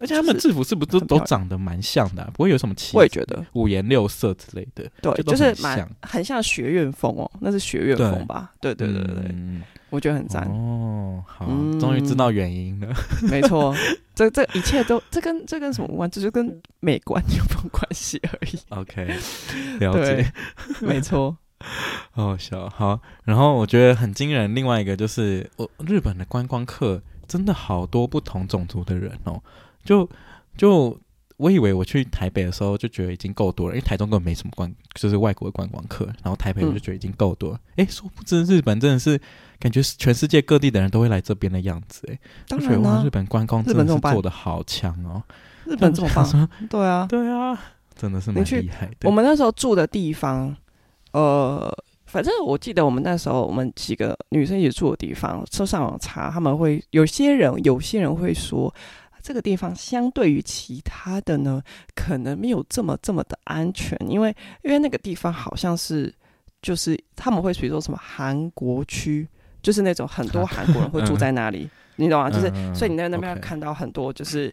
[0.01, 2.97] 而且他们制服是不是都都长得蛮像的，不会有什么奇？
[2.97, 8.51] 我也觉得五颜六色之类的，对，就是蛮很像学院风哦，那是学院风吧？
[8.59, 9.35] 对对对对对，
[9.89, 11.23] 我觉得很赞哦。
[11.25, 11.45] 好，
[11.79, 12.93] 终于知道原因了。
[13.29, 13.73] 没错，
[14.13, 16.09] 这这一切都这跟这跟什么无关？
[16.11, 18.59] 这就跟美观有没有关系而已。
[18.69, 19.07] OK，
[19.79, 20.31] 了解，
[20.81, 21.37] 没错。
[22.11, 22.99] 好笑，好。
[23.23, 29.41] 然后我觉得很惊人，另外一个就是，我日本的观光客真的好多不同种族的人哦。
[29.85, 30.09] 就
[30.57, 30.99] 就
[31.37, 36.05] 我以为我去台北的时候就觉得已经够多了，因为台中根本没什么观，就是外国的观光客。
[36.23, 37.59] 然后台北我就觉得已经够多了。
[37.75, 39.19] 哎、嗯，殊不知日本真的是
[39.59, 42.01] 感觉全世界各地的人都会来这边的样子。
[42.09, 42.17] 哎，
[42.51, 45.21] 我觉得哇，日本观光真的是做的好强哦。
[45.65, 47.59] 日本这么棒，对啊， 对啊，
[47.95, 49.09] 真的是蛮厉害的。
[49.09, 50.55] 我们那时候住的地方，
[51.11, 51.69] 呃，
[52.05, 58.73] 反正我记得我们那时候我们几个女生一起住的地方，车上网查，他们会有些人有些人会说。
[59.25, 61.59] 这个地方相对于其他的呢，
[61.95, 64.29] 可能没有这么这么的安全，因为
[64.61, 66.13] 因为那个地方好像是
[66.61, 69.27] 就是他们会比如说什么韩国区，
[69.63, 72.29] 就是那种很多韩国人会住在那里，嗯、你懂吗？
[72.29, 74.47] 就是、嗯、所以你在那边看到很多就是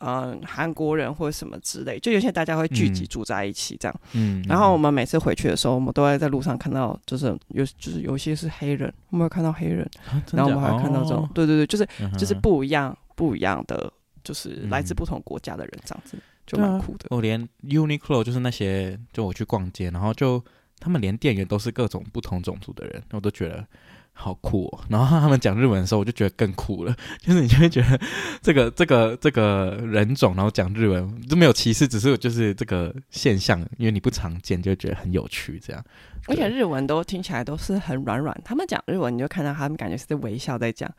[0.00, 4.00] 嗯、呃、韩国人或者什么之类，就有些大家会聚集住在一起这样。
[4.12, 4.44] 嗯。
[4.46, 11.88] 然后我们每次回去的时候，我们都会在路上看到，就是有就是有些是黑人，我们会看到黑人，啊、然后我们还看到这种，哦、对对对，就是
[12.18, 13.90] 就是不一样不一样的。
[14.28, 17.06] 就是来自不同国家的人，这样子、嗯、就蛮酷的。
[17.08, 20.44] 我连 Uniqlo 就是那些，就我去逛街，然后就
[20.78, 23.66] 他们连店员都是各种不同种族的人，我都觉得
[24.12, 24.84] 好酷哦。
[24.90, 26.94] 然后他们讲日文的时候，我就觉得更酷了。
[27.24, 27.98] 就是你就会觉得
[28.42, 35.58] 这个这个这个人种，然后讲日文都没有歧视，只是就是这个现象，因为你不常见，就觉得很有趣。
[35.58, 35.82] 这样，
[36.26, 38.38] 而且日文都听起来都是很软软。
[38.44, 40.92] 他们讲日文，你就看到他们感觉是在微笑在讲。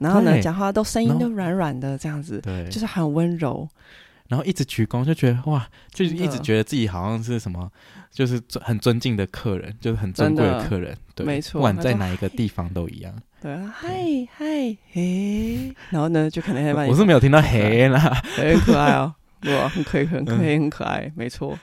[0.00, 3.68] 然后呢，讲话都声音都软软的，这样子，对，就是很温柔。
[4.28, 7.70] 然后一直鞠躬，就觉得哇，就是一直觉得自己好像是什么，
[8.12, 13.12] 就是很尊敬的客人，就是很尊贵的客人，对，没错，不管在哪一个地方都一样。
[13.42, 13.88] 对啊，嗨
[14.32, 14.46] 嗨
[14.92, 19.12] 嘿，然后呢，就可能会把你，我是没有听到嘿啦，很可爱哦，
[19.46, 21.58] 哇，很可以，很可以， 很可爱，没错。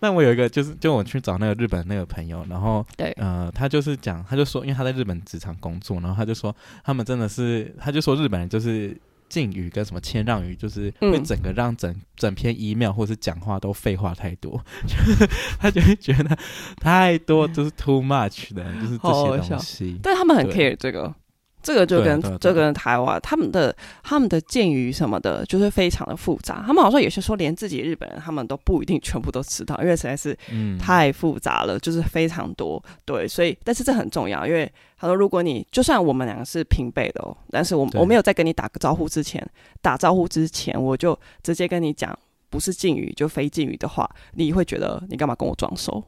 [0.00, 6.54] 但我有一个，就是就我去找那个日本那个朋友，然后对，呃，他就是讲，他就说，因为他在日本职场工作，然后他就说，
[6.84, 8.96] 他们真的是，他就说日本人就是
[9.28, 15.28] 敬语跟什么谦让语，就是会整个让整整篇 email 或是讲话都废话太多，嗯、
[15.58, 16.36] 他就会觉得
[16.80, 21.14] 太多就是 too much 的，就是这些东西，但他们很 care 这个。
[21.66, 23.74] 这个就跟这跟台湾他们的
[24.04, 26.62] 他们的敬语什么的，就是非常的复杂。
[26.64, 30.38] 他们好像有些说连自己日本人他们都不一定全部都知道，因为实在是
[30.78, 32.80] 太复杂了，就是非常多。
[33.04, 39.44] 对，所以但是这很重要，因为他说如果你就算我们两个是平辈的哦，但是我我没有在跟你打个招呼之前，
[39.82, 42.16] 打招呼之前我就直接跟你讲
[42.48, 46.04] 不是敬语就非敬语的话，你会觉得你干嘛跟我装熟？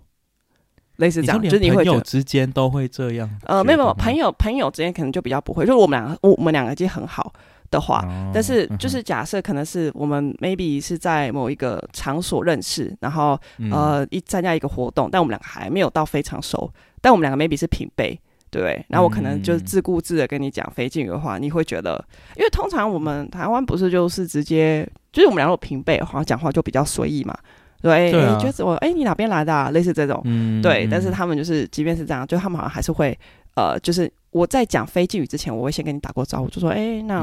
[0.99, 3.29] 类似这样，就是你会朋友之间都会这样。
[3.45, 7.33] 呃，没有没有，朋友朋友之间可能就比较不会，就是我们两个，我我们两个已经很好
[7.71, 18.19] 的话，哦、但是就是假设可能是我们 maybe 是在某一个场所认识，然后、嗯、呃一参加一个活动，但我们两个还没有到非常熟，但我们两个 maybe 是平辈，
[18.51, 22.05] 对，然后我可能就是自顾自的跟你讲非敬语的话，你会觉得，
[22.37, 27.39] 因为通常我们台湾不是就是直接，就是我们两个平辈，好像讲话就比较随意嘛。
[27.81, 29.71] 对，对、啊欸，就是我，哎、欸，你哪边来的、啊？
[29.71, 30.87] 类似这种，嗯、对。
[30.91, 33.17] 但是他们就是，即便是这样，就他们好像还是会，
[33.55, 37.21] 呃，就是我在讲非敬语之前，我会先跟你打过招呼，就说，哎、欸，那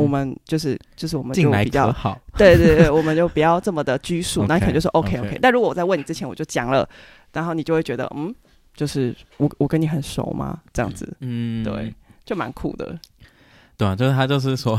[0.00, 4.44] 我们就是，就是我们就比较好， 对对对，我们就不要这么的拘束。
[4.48, 5.38] 那可能就说 OK OK。
[5.40, 6.88] 但如果我在问你之前我就讲了，
[7.32, 8.34] 然后你就会觉得，嗯，
[8.74, 10.58] 就是我我跟你很熟吗？
[10.72, 12.98] 这样子，嗯，对，就蛮酷的。
[13.76, 14.78] 对啊，就是他就是说，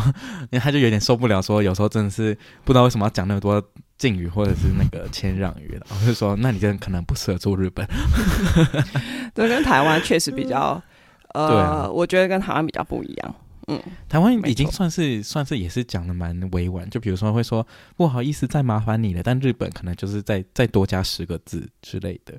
[0.51, 3.62] 他就有点受不了，说有时候真的是不知道为什么要讲那么多
[3.97, 5.86] 敬语或者是那个谦让语了。
[5.89, 7.88] 我就说，那你真的可能不适合住日本。
[9.34, 10.81] 对，跟台湾确实比较，
[11.34, 13.36] 呃，啊、我觉得跟台湾比较不一样。
[13.67, 17.65] 嗯，台湾已经算是算是也是讲的蛮委婉，就比如说会说
[17.97, 22.36] 不好意思再麻烦你了，但日本可能就是再再多加十个字之类的。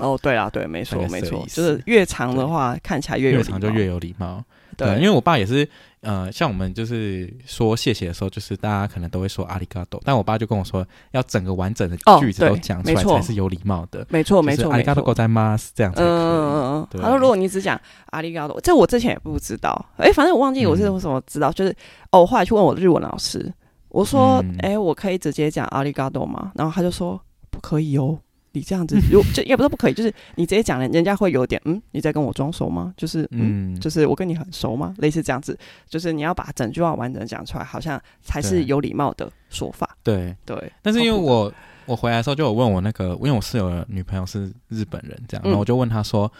[0.00, 4.42] 哦，对啊，对，没错没错，就是越长的话看起来越有越长就越有礼貌。
[4.76, 5.68] 对，因为我爸也是，
[6.00, 14.06] 呃，像我们就是说谢谢的时候，就是大家可能都会说阿里嘎多，但我爸就跟我说，要整个完整的句子都讲出来才是有礼貌的。
[14.08, 16.00] 没错，没错，阿里嘎多ございます这样子。
[16.00, 17.02] 嗯嗯嗯。
[17.02, 19.84] 他说，如果你只讲阿里嘎多，这我之前也不知道。
[19.98, 21.76] 哎，反正我忘记我是为什么知道，就是
[22.12, 23.52] 哦，我后来去问我的日文老师，
[23.88, 26.52] 我说，哎，我可以直接讲阿里嘎多吗？
[26.54, 28.18] 然后他就说不可以哦。
[28.55, 32.93] 你这样子，如就也不是不可以，就是你直接讲了，人家会有点嗯，你在跟我装熟吗？
[32.95, 34.95] 就是嗯，就是我跟你很熟吗？
[34.99, 35.57] 类似这样子，
[35.89, 39.97] 就是你要把整句话完整讲出来，好像才是有礼貌的说法。
[40.01, 41.51] 对对，对但是因为我
[41.85, 46.25] 我回来的时候就有问我那个，因为我室友的女朋友是日本人，这样，然后我就问他说。
[46.25, 46.31] 嗯，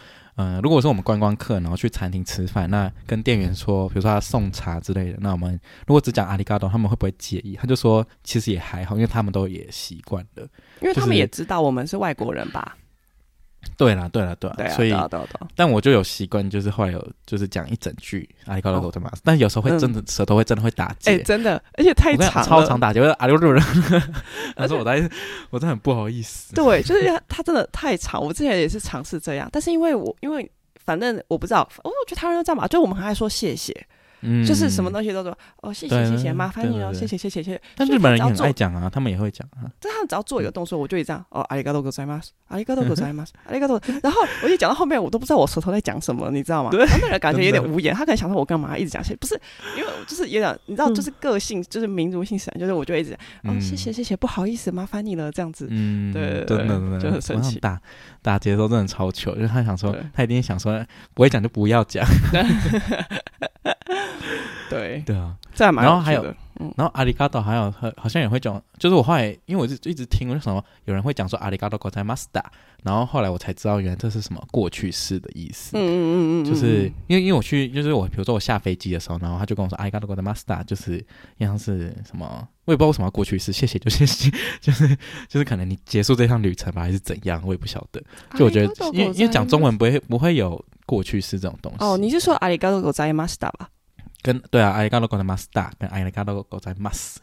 [0.62, 7.56] 如果说我们观光客，然后去餐厅吃饭，那跟店员说，比如说他送茶之类的，那我们如果只讲阿里嘎多，他们会不会介意？
[7.56, 10.48] 他就说其实也还好，因为他们都也习惯了，
[10.82, 12.78] 因为他们也知道我们是外国人吧。
[13.77, 14.95] 对啦，对啦，对啦，所以，
[15.55, 23.55] 但我就有习惯，就是后来有就是讲一整句阿里嘎多ございます，但有时候会真的舌头会真的会打结，哎，真的，而且太长，超长打结，我 说阿里嘎多，
[24.57, 24.97] 他说我在，
[25.51, 26.55] 我真的很不好意思。
[26.55, 30.51] 对，就是他真的太长，我之前也是尝试这样，但是因为我因为
[30.83, 33.75] 反正我不知道，我觉得台湾人这样嘛，就我们很爱说谢谢。
[34.25, 37.62] 嗯，就是什么东西都说哦，谢谢谢谢，麻烦你哦，谢谢谢谢谢谢。
[37.75, 39.64] 但日本人也很爱讲啊，他们也会讲啊。
[39.81, 43.81] 但他们只要做一个动作，我就会这样哦，阿里嘎多ございます，阿里嘎多ございます，阿里嘎多。
[44.03, 46.69] 然后我就讲到后面，我都不知道我舌头在讲什么，你知道吗？
[46.71, 49.40] 对，那个感觉有点无言，他可能想说我干嘛一直讲谢谢，不是
[49.79, 55.66] 因为就是有点，你知道，就是个性，就是民族性，就是我就一直讲哦，谢谢谢谢，不好意思，麻烦你了，这样子。
[55.71, 57.81] 嗯，对，真的真的就很生气，打
[58.21, 62.07] 打节奏真的超糗，就是他想说，他一定想说不会讲就不要讲。
[64.69, 66.12] 对对啊，这还蛮有趣的。
[66.12, 72.43] 然后还有，嗯、然后阿里嘎多还有好像也会讲，就是我后来因为我就一直听，为什么有人会讲说阿里嘎多ございました，
[72.83, 75.77] 然后后来我才知道原来这是什么过去式的意思。
[75.77, 75.97] 嗯嗯
[76.43, 81.05] 嗯嗯，就是因为因为我去，就是我比如说我下飞机的时候，然后他就跟我说阿里嘎多ございました，就是
[81.38, 84.87] 像是什么，我也不知道为什么要过去式，谢谢就谢谢， 就是
[85.29, 88.01] 就是可能你结束这趟旅程吧，还是怎样，我也不晓得。
[88.37, 91.79] 就我觉得，因为因为讲中文不会不会有过去式这种东西。
[91.85, 93.69] 哦，你是说阿里嘎多ございました吧？
[94.25, 97.16] 跟对啊，阿里嘎多ございました跟阿里嘎多ございます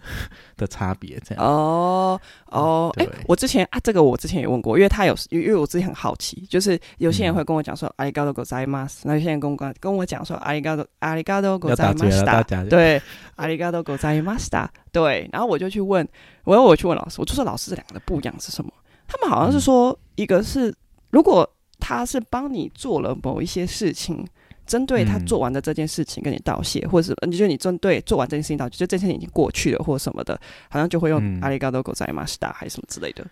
[0.55, 1.43] 的差别这样。
[1.43, 12.99] 哦哦，哎，我之前啊，这个我之前也问过，因为他有，因为我之前很好奇，就是有些人会跟我讲说阿里嘎多ございます，那有些人跟我跟我讲说阿里嘎多阿里嘎多ございました，对，
[13.35, 16.07] 阿里嘎多ございました，对，然后我就去问，
[16.45, 18.71] 我要我去问老师，我就说老师这两个的不一样是什么？
[19.07, 20.73] 他们好像是说，一个是
[21.11, 21.47] 如果
[21.79, 24.25] 他是帮你做了某一些事情。
[24.65, 30.39] 针对他做完的这件事情跟你道谢，嗯、或者是你觉得你针对做完这件事情道谢，就这件事情已经过去了，或者什么的，
[30.69, 33.25] 好像就会用阿里嘎多ございました还是什么之类的。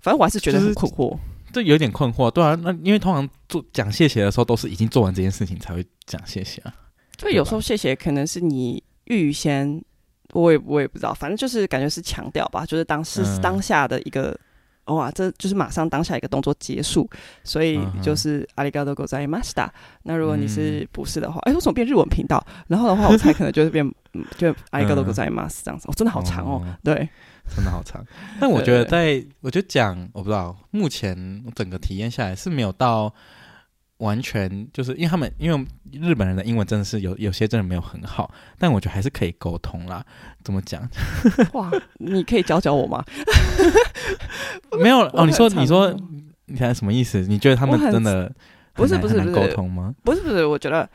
[0.00, 1.18] 反正我还是觉得很困惑，
[1.52, 2.30] 这有点困惑。
[2.30, 6.72] 对啊，那因为通常做讲谢谢的时候，都是已经做完这件事情才会讲谢谢啊。
[7.18, 9.82] 所以有时候谢谢可能是你预先，
[10.34, 14.38] 我也我也不知道，反正就是感觉是强调吧，就是当时、嗯、当下的一个。
[14.86, 17.10] 哇，这就是马上当下一个动作结束，
[17.42, 19.68] 所以就是阿里嘎多ございました。
[20.04, 22.40] 那如果你是不是的话，哎、嗯，为什么变日文频道？
[22.68, 23.92] 然后的话，我猜可能就是变，
[24.38, 25.88] 就阿里嘎多ございます这样子。
[25.88, 27.08] 哦，真的好长哦，哦对，
[27.48, 28.04] 真的好长。
[28.40, 33.12] 但我觉得在，在我觉得讲，我不知道，目前整个体验下来是没有到。
[34.01, 40.03] 完全就是因为他们，因为日本人的英文真的是有有些真的没有很好，但我觉得还是可以沟通啦。
[40.43, 40.81] 怎么讲？
[41.53, 43.03] 哇，你可以教教我吗？
[44.81, 45.95] 没有哦，你说你说
[46.47, 47.19] 你看什么意思？
[47.21, 48.31] 你觉得他们真的
[48.73, 49.93] 不是不是不是沟通吗？
[50.03, 50.89] 不是不是，我觉得。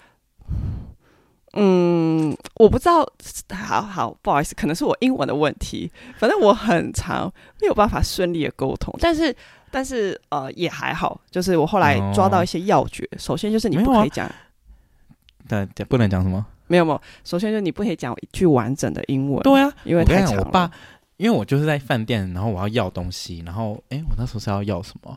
[1.59, 3.09] 嗯，我不知道，
[3.55, 5.91] 好好不好意思，可能是我英文的问题。
[6.19, 9.35] 反正我很常没有办法顺利的沟通，但是
[9.71, 13.09] 但是呃也还好，就是我后来抓到一些要诀。
[13.13, 14.31] 哦、首先就是你不可以讲，
[15.49, 16.45] 对、啊，不能讲什么？
[16.69, 17.01] 没有没有。
[17.25, 19.41] 首先就是你不可以讲一句完整的英文。
[19.43, 20.43] 对啊，因为太长了。
[20.43, 20.71] 我爸，
[21.17, 25.17] 因为我就是在饭店，然后我要要东西，然后哎，我那时候是要要什么？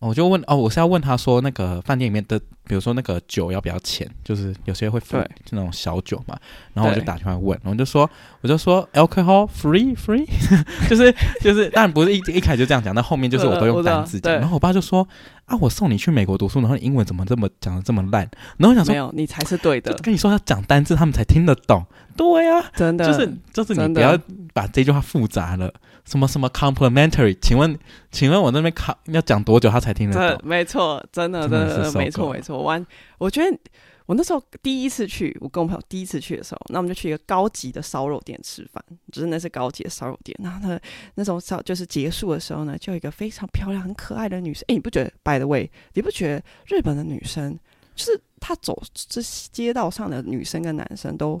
[0.00, 4.08] 我就问哦，我是要问他说，那个饭店里面的，比如说那个酒要不要钱？
[4.24, 6.34] 就是有些会付就那种小酒嘛。
[6.72, 8.08] 然后我就打电话问，然后我就说，
[8.40, 10.26] 我就说 alcohol free free，
[10.88, 14.32] 就是就是，当然不是一一开始就这样讲，那后面就是我都用单字讲。
[14.32, 15.06] 然后我爸就说
[15.44, 18.26] 啊，我送你去美国读书，然后你英文怎么这么讲的这么烂？
[18.56, 19.92] 然后我想说，没有，你才是对的。
[20.02, 21.84] 跟你说，要讲单字他们才听得懂。
[22.16, 24.18] 对呀、啊，真的，就是就是你不要
[24.54, 25.70] 把这句话复杂了。
[26.10, 27.38] 什么什么 complimentary？
[27.40, 27.78] 请问，
[28.10, 30.40] 请问我那边卡要讲多久他才听得懂？
[30.44, 32.60] 没错，真的，真的，没错，没错。
[32.64, 32.84] 完，
[33.18, 33.58] 我觉得
[34.06, 40.36] 我那时候第一次去，我跟我朋友第一次去的时候，那我们就去一个高级的烧肉店吃饭，就是那是高级的烧肉店。
[40.42, 40.80] 然后呢，
[41.14, 44.64] 那种烧就是结束的时候呢，就有一个非常漂亮、很可爱的女生。
[44.66, 47.56] 哎，你不觉得？By the way，你不觉得日本的女生
[47.94, 51.40] 就是她走这街道上的女生跟男生都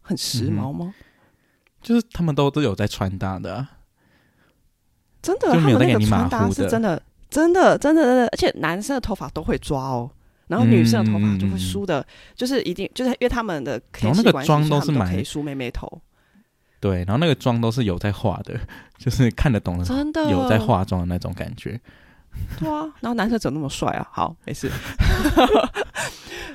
[0.00, 0.92] 很时髦吗？
[0.92, 1.04] 嗯、
[1.80, 3.70] 就是他们都都有在穿搭的、啊。
[5.22, 10.10] 真的，他们那个穿搭是真的，真的，真的，真的，而且男生的头发都会抓哦，
[10.48, 12.04] 然后女生的头发就会梳的，
[12.34, 16.00] 就是一定就是因为他们的，然后那个妆都是蛮可以梳妹妹头，
[16.80, 18.58] 对，然后那个妆都是有在化的，
[18.98, 21.80] 就是看得懂的，真的有在化妆的那种感觉，
[22.58, 24.08] 对啊，然后男生怎么那么帅啊？
[24.12, 24.70] 好，没事。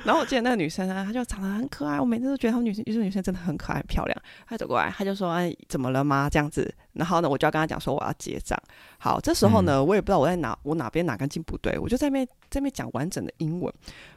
[0.04, 4.22] 然后我记得那个女生啊，她就长得很可爱，我每次都觉得她们女生，就是女生真的很可爱、很漂亮。
[4.46, 6.72] 她走过来，她就说：“哎，怎么了吗？”这样子。
[6.94, 8.58] 然后呢，我就要跟她讲说我要结账。
[8.98, 13.72] 好，这时候呢，我也不知道我在哪，我哪边哪根筋不对，我就在那边在那边讲完整的英文。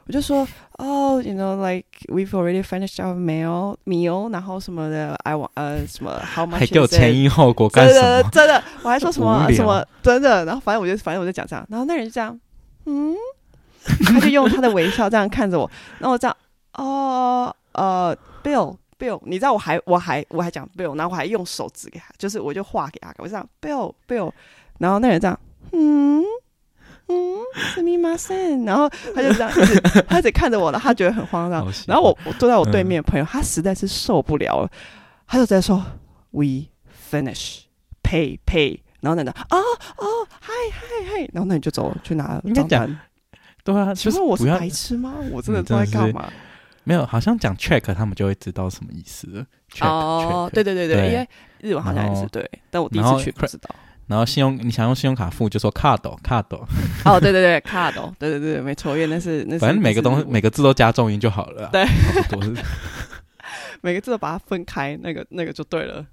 [0.06, 0.46] 我就说
[0.78, 8.00] ：“哦、oh,，you know, like we've already finished our meal, meal，然后什么的，I want 呃什么，how much？” 还给我前因后果干什么？
[8.00, 10.44] 真的，真的，我还说什么什么真的。
[10.44, 11.64] 然后反正我就反正我就讲这样。
[11.68, 12.38] 然后那人就这样，
[12.86, 13.14] 嗯。
[14.04, 15.68] 他就用他的微笑这样看着我，
[15.98, 16.36] 然后我这样，
[16.74, 24.30] 哦，呃，Bill，Bill，你知道我还我还我还讲 Bill，然后我还用手指给他，就是我就画给他，我就这样 Bill，Bill，
[24.78, 25.36] 然后那人这样，
[25.72, 26.22] 嗯
[27.11, 27.39] 嗯，
[27.73, 34.69] すみません，然后他就这样一直他一直看着我，然后他觉得很慌张，然后我我坐在我对面的朋友，他实在是受不了了，
[35.25, 35.81] 他就在说
[36.31, 36.67] We
[37.09, 37.61] finish
[38.03, 40.05] pay pay，然后那人啊啊
[40.39, 42.99] 嗨嗨嗨，然后那人就走了去拿账单。
[43.63, 45.15] 对啊，其实我是白痴吗？
[45.31, 46.31] 我真的在干嘛？
[46.83, 49.45] 没有，好像讲 check 他们就会知道什么意思了。
[49.81, 53.69] 哦，对对对对，因为日文好像也是对，但我第一次去不知道。
[54.12, 56.44] 然后信用，你想用信用卡付就说 card card。
[57.04, 59.58] 哦，对对对，card，对对对，没错，因为那是那是。
[59.58, 61.70] 反正每个东西每个字都加重音就好了。
[61.72, 61.84] 对，
[63.80, 66.04] 每个字都把它分开，那个那个就对了。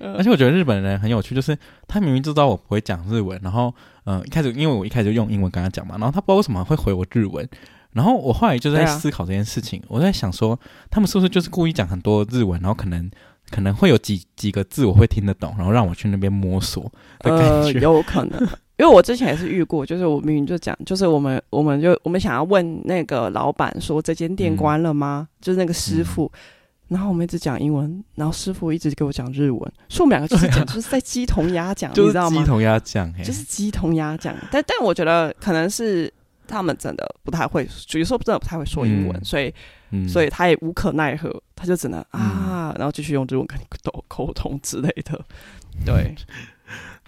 [0.00, 3.72] 而且我觉得日本人很有趣，就是他明明知道我不会讲日文，然后
[4.06, 7.48] 嗯、呃，一开始因为我一开始就用英文跟他讲嘛，然后他不知道为什么会回我日文，
[7.92, 10.58] 然后我后来就在思考这件事情，啊、我在想说，
[10.90, 13.08] 他们是不是就是故意讲很多日文，然后可能
[13.50, 17.40] 可能会有几几个字我会听得懂，然后让我去那边摸索的感
[17.72, 18.40] 觉，呃， 有可能，
[18.78, 25.28] 因为我之前也是遇过，就是我明明就讲，就是我们我们就我们想要问那个老板说这间店关了吗？
[25.28, 26.30] 嗯、就是那个师傅。
[26.34, 26.38] 嗯
[26.86, 32.42] 然后我们一直讲英文，然后师傅一直给我讲日文，所以我们两个就是讲就是在鸡同鸭讲， 你知道吗？
[32.42, 34.36] 鸡同鸭讲，就是鸡同鸭讲。
[34.52, 36.12] 但但我觉得可能是
[36.46, 39.54] 他们真的不太会，有时候真的不太会说英文，嗯、所以、
[39.90, 45.24] 嗯、所以他也无可奈何，他就只能啊，嗯、然后继续用日文跟你沟沟通之类的。
[45.84, 46.14] 对，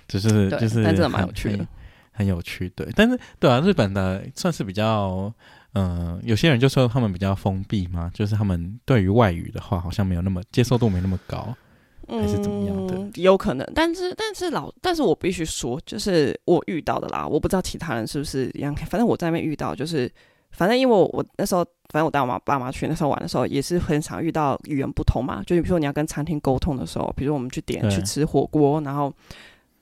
[0.08, 1.68] 就是就是，但真的蛮有趣的很，
[2.12, 2.68] 很有趣。
[2.70, 5.32] 对，但是对啊，日本的算是比较。
[5.78, 11.54] 嗯、呃，有些人就说他们比较封闭嘛，就是他们对于外语的话，好像没有那么接受度没那么高，
[12.08, 12.94] 还是怎么样的？
[12.96, 18.74] 嗯、有可能，但是但是老，但是我必须说，就是我遇到的啦，我不知道其他人是不是一样。
[18.74, 20.10] 反正我在那边遇到，就是
[20.52, 25.42] 反正因为我我那时候，反正我带我妈爸妈去那时候玩的时候，也是很常遇到语言不通嘛。
[25.44, 29.12] 就比如说你要跟餐厅沟通的时候，比如说我们去点去吃火锅，然后。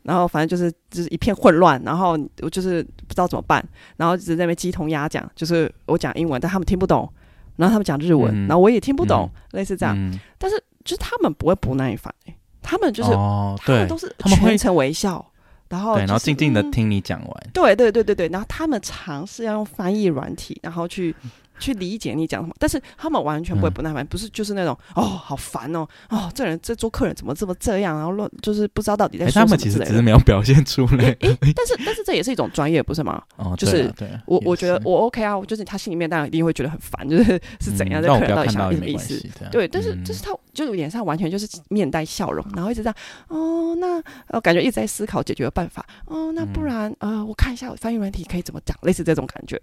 [0.07, 2.11] 然后反正就是就是一片混乱，然后
[2.43, 7.11] 我就是不知道怎么办，然后一直在那边鸡同鸭讲，就是我讲英文，但他们听不懂，
[7.57, 9.97] 然后他们讲日文，嗯、然后我也听不懂，嗯、类似这样。
[9.97, 12.15] 嗯、但是就是他们不会不耐烦，
[12.63, 15.25] 他们就是、哦、他们都是全程微笑，
[15.69, 17.47] 然后、就是、对，然后静静的听你讲完。
[17.53, 21.15] 对对对对对，然后他们尝试要用翻译软体，然后去
[21.59, 29.47] 去理解你讲什么，但是他们完全不会不耐烦，嗯、不是就是那种哦，好烦哦，哦，这人这桌客人怎么这么这样，然后乱就是不知道到底在说什么、欸。
[29.47, 33.23] 他们其实只是没有表现出来、欸欸，但是但是这也是一种专业，不是吗？
[33.37, 39.23] 哦，就是对我我觉得我 OK 啊，就是他心里面当然一定会觉得很烦，就是是怎样的、嗯、客人到底想什么意思？
[39.51, 42.95] 对，但是就是他就脸上完全就是面带笑容，然后一直这样
[43.29, 49.59] 哦，那呃感觉一直在思考解决的办法哦，那不然、嗯、呃我看一下我翻译软体可以怎么讲，类似这种感觉。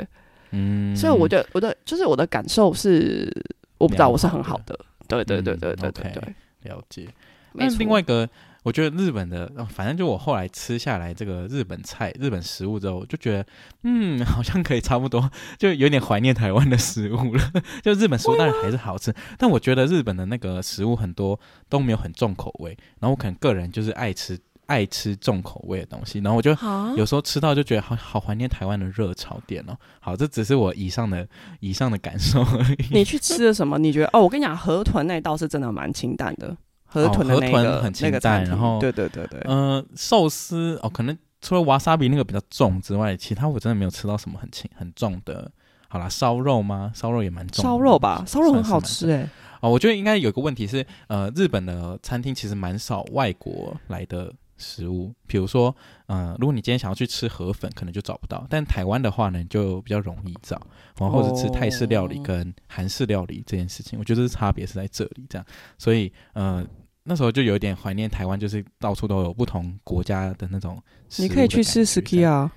[0.52, 3.32] 嗯，所以我觉得我的就是我的感受是，
[3.78, 6.36] 我不知道我是很好的，对对对对对对对，
[6.69, 7.08] 了解。
[7.54, 8.30] 那另外一个，
[8.63, 13.46] 我觉得日本的，反正就我后来吃下来这个日本菜、日本食物之后，我就觉得，
[13.84, 17.52] 嗯，好像可以差不多，就有点怀念台湾的食物了。
[17.84, 24.40] 就日本食物当然还是好吃，但我觉得日本的那个食物很多都没有很重口味，然后我可能个人就是爱吃。
[24.72, 26.56] 爱吃重口味的东西，然后我就
[26.96, 29.76] 有时候吃到就觉得好好怀念台湾的热炒店哦。
[30.00, 31.28] 好，这只是我以上的
[31.60, 32.86] 以上的感受而已。
[32.92, 33.78] 你去吃了什么？
[33.78, 34.22] 你觉得哦？
[34.22, 36.56] 我跟你讲，河豚那道是真的蛮清淡的。
[36.86, 45.52] 河豚的、那个哦、河豚很清淡，然后对对对对，呃，寿司哦，可能除了瓦萨比那个比较重之外，其他我真的没有吃到什么很轻很重的。
[45.90, 46.92] 好啦，烧肉吗？
[46.96, 47.69] 烧肉也蛮重的。
[47.69, 49.30] 烧肉吧，烧肉很好吃哎、欸。
[49.62, 54.34] 哦，我觉得应该有个问题是，呃，日本的餐厅其实蛮少外国来的。
[54.62, 58.46] 食物，比如说，嗯、呃，如果你今天想要去吃河粉，可能就找不到。
[58.50, 60.56] 但台湾的话呢，就比较容易找，
[60.98, 65.26] 然后或者吃泰式料理跟韩式料理这件事情，我觉得是差别是在这里。
[65.28, 65.46] 这样，
[65.78, 66.66] 所以，呃，
[67.04, 70.82] 那时候就有点怀念台湾，就是到处都有不同国家的那种。
[71.18, 72.50] 你 可以去吃 Sukiya。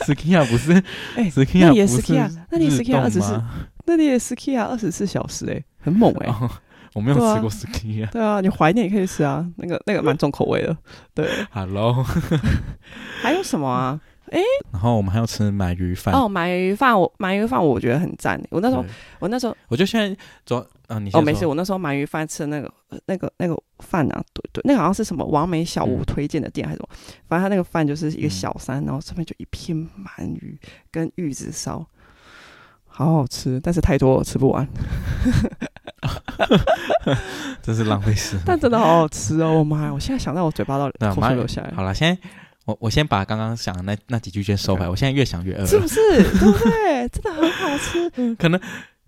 [0.00, 0.72] Sukiya 不是？
[1.16, 3.42] 哎、欸，Sukiya 也 Sukiya，那你 Sukiya 二十四，
[3.86, 6.50] 那你也 Sukiya 二十四小时、欸，哎，很猛哎、欸。
[6.94, 10.76] 我没有吃过 ski 啊，对啊，你怀念也可以吃啊，那个那个蛮重口味的，
[11.12, 11.28] 对。
[11.50, 12.04] Hello，
[13.20, 14.00] 还有什么啊？
[14.30, 16.14] 哎、欸，然后我们还要吃鳗鱼饭。
[16.14, 18.84] 哦，鳗鱼饭我鳗鱼饭我觉得很赞，我那时候
[19.18, 20.16] 我那时候我就现在
[20.46, 22.72] 昨啊你哦没事，我那时候鳗鱼饭吃的那个
[23.06, 26.96] 那个那个饭啊，对对，那个好像是什么王美小屋推荐的店还是什么，嗯、
[27.28, 30.58] 反正他那个饭就是一个小山，嗯、然后上面就一片鳗鱼
[30.90, 31.86] 跟玉子烧。
[32.96, 34.66] 好好吃，但是太多了吃不完，
[37.60, 38.42] 真是浪费时间。
[38.46, 39.58] 但真的好好吃哦！
[39.58, 41.72] 我妈呀，我现在想到我嘴巴都口水流下来。
[41.74, 42.28] 好了，现在
[42.66, 44.88] 我我先把刚刚想的那那几句先收回来。
[44.88, 45.98] 我现在越想越饿，是不是？
[46.22, 47.08] 对不对？
[47.08, 48.08] 真的很好吃。
[48.38, 48.60] 可能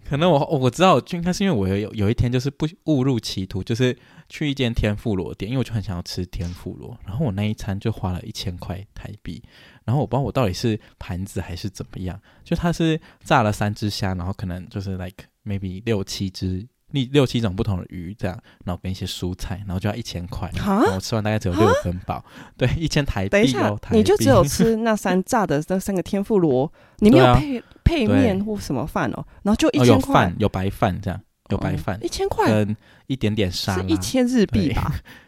[0.09, 3.97] 可能我我知道，就应该是因为我有有一天就是不误入歧途，就是
[4.29, 9.43] 去一间天妇罗店，因为我就很想要吃天妇罗，然后我那一餐就花了一千块台币。
[9.87, 22.25] 然后我不知道我到底是盘子还是怎么样，就它是炸了三只虾，然后可能就是 like maybe 六七只六六七种不同的鱼这样，然后跟一些蔬菜，然后就要一千块，然后我吃完大概只有六分饱，
[22.57, 23.29] 对，一千台币。
[23.31, 31.21] 等一下，你就只有吃那三炸的那三个天妇罗，你没有配、啊、配面或什么饭哦，然后就一千块、哦、有饭有白饭这样，
[31.51, 32.49] 有白饭、哦、一千块？
[32.49, 32.77] 跟
[33.07, 34.93] 一点点沙拉，是一千日币吧。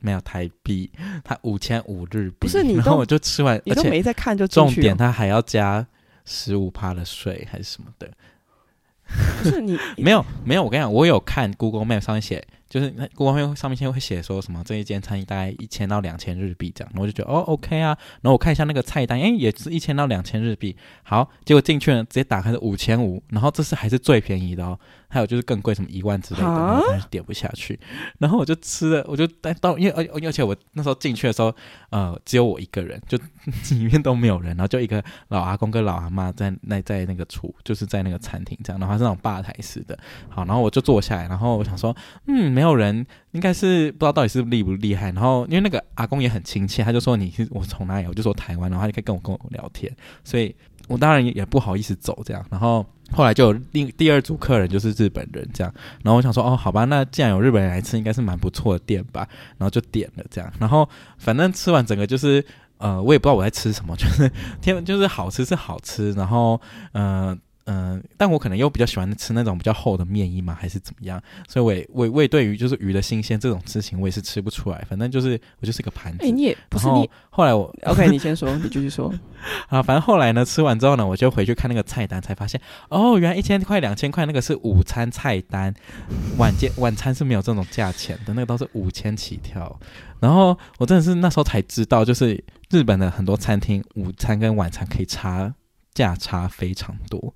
[0.00, 0.90] 没有台币，
[1.24, 5.86] 它五千五日币，不是你，然后我就吃完，你都没在看就重点，它还要加
[6.24, 8.10] 十五趴的税还是什么的，
[9.42, 12.46] 不是你 没有没有，我跟你讲，我有看 Google Map 上面写。
[12.68, 24.76] 就是那 Google Map 上面现在会写说什么这一间餐厅大概一千到两千日币这样，然后我就觉得哦 OK 啊，然后我看一下那个菜单，哎也是一千到两千日币，好，结果进去呢直接打开是五千五，然后这是还是最便宜的哦，
[25.16, 27.78] 还有就是更贵什么一万之类的，然后还是点不下去，
[28.18, 29.26] 然后我就吃了，我就
[29.60, 31.54] 到因为而而且我那时候进去的时候，
[31.90, 33.16] 呃只有我一个人，就
[33.76, 39.98] 里面都没有人，然后就一个老阿公跟老阿妈在那在那个厨就是在那个餐厅这样，然后还是那种吧台式的，
[40.28, 41.96] 好，然后我就坐下来，然后我想说
[42.26, 42.56] 嗯。
[42.56, 45.10] 没有人，应该是不知道到底是厉不厉害。
[45.10, 49.94] 然后因为那个阿公也很亲切，他就说你是我从哪里，我就说台湾，然后他就可以跟我跟我聊天。
[50.24, 50.56] 所以
[50.86, 52.44] 我当然也不好意思走这样。
[52.50, 55.72] 然后后来就有另第二组客人就是日本人这样。
[56.02, 59.28] 然后我想说哦，好吧，那既然有日本人来吃，应该是蛮不错的店吧。
[59.58, 60.52] 然后就点了这样。
[60.58, 62.44] 然后反正吃完整个就是
[62.78, 64.30] 呃，我也不知道我在吃什么，就是
[64.62, 66.12] 天就是好吃是好吃。
[66.12, 66.60] 然后
[66.92, 67.38] 嗯。
[67.66, 71.22] 嗯、呃，但我可能又比较喜欢吃那种比较厚的面衣嘛，还是怎么样？
[71.48, 74.84] 所以我也我我也对于就是鱼的新鲜这种事情，我也是吃不出来。
[74.88, 76.18] 反正就是我就是个盘子。
[76.22, 77.08] 哎、欸，你也不是你。
[77.28, 79.12] 后来我 OK，你先说，你继续说。
[79.68, 85.74] 啊，反正后来呢，吃完之后呢，我就回去看那个菜单，才发现哦，原来一千块、两千块那个是午餐菜单，
[86.38, 89.78] 晚间晚餐是没有这种价钱的，那个都是五千起跳。
[90.20, 95.52] 然后我真的是那时候才知道，就是日本的很多餐厅午餐跟晚餐可以差
[95.96, 97.34] 价差非常多。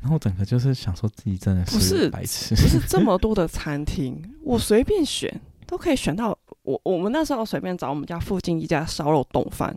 [0.00, 6.36] 然后整个就是想说自己真的是白痴，不是，这么多的餐厅， 我随便选都可以选到。
[6.62, 9.74] 我我们那时候随便找我们家附近一家烧肉冻饭，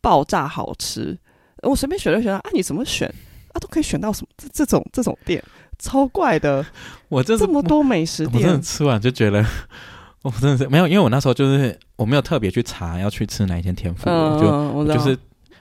[0.00, 1.18] 爆炸好吃。
[1.62, 3.08] 我随便选就选到啊，你怎么选
[3.52, 5.42] 啊，都可以选到什么这这种这种店，
[5.78, 6.64] 超怪的。
[7.08, 9.42] 我这这么多美食店，我真的吃完就觉得，
[10.22, 15.18] 我真的是没有，因为我那时候就是我没有特别去查要去吃哪一间天妇罗，嗯、就就是。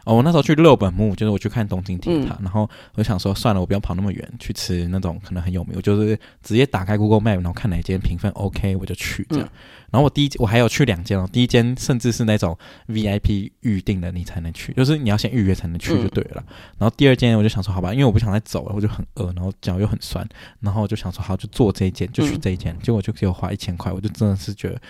[0.07, 9.45] 哦，我那时候去六本木，就是我去看东京铁塔，嗯、然后我想说，算了，我不要跑那么远去吃那种可能很有名，我就是直接打开 Google Map，然后看哪间评分 OK，我就去这样。
[9.45, 9.51] 嗯、
[9.91, 16.41] 然后我第一我还有去两间哦，第一间甚至是那种 VIP 预定的，你才能去，就是你要先预约才能去就对了。
[16.47, 20.25] 嗯、然后第二间我就想说，好吧，因为我不想再走了，我就很饿，然后脚又很酸，
[20.61, 24.81] 然后我就想说，好，就做这一间，就去这一间，嗯、结果就给我花一千块，我就真的是觉得。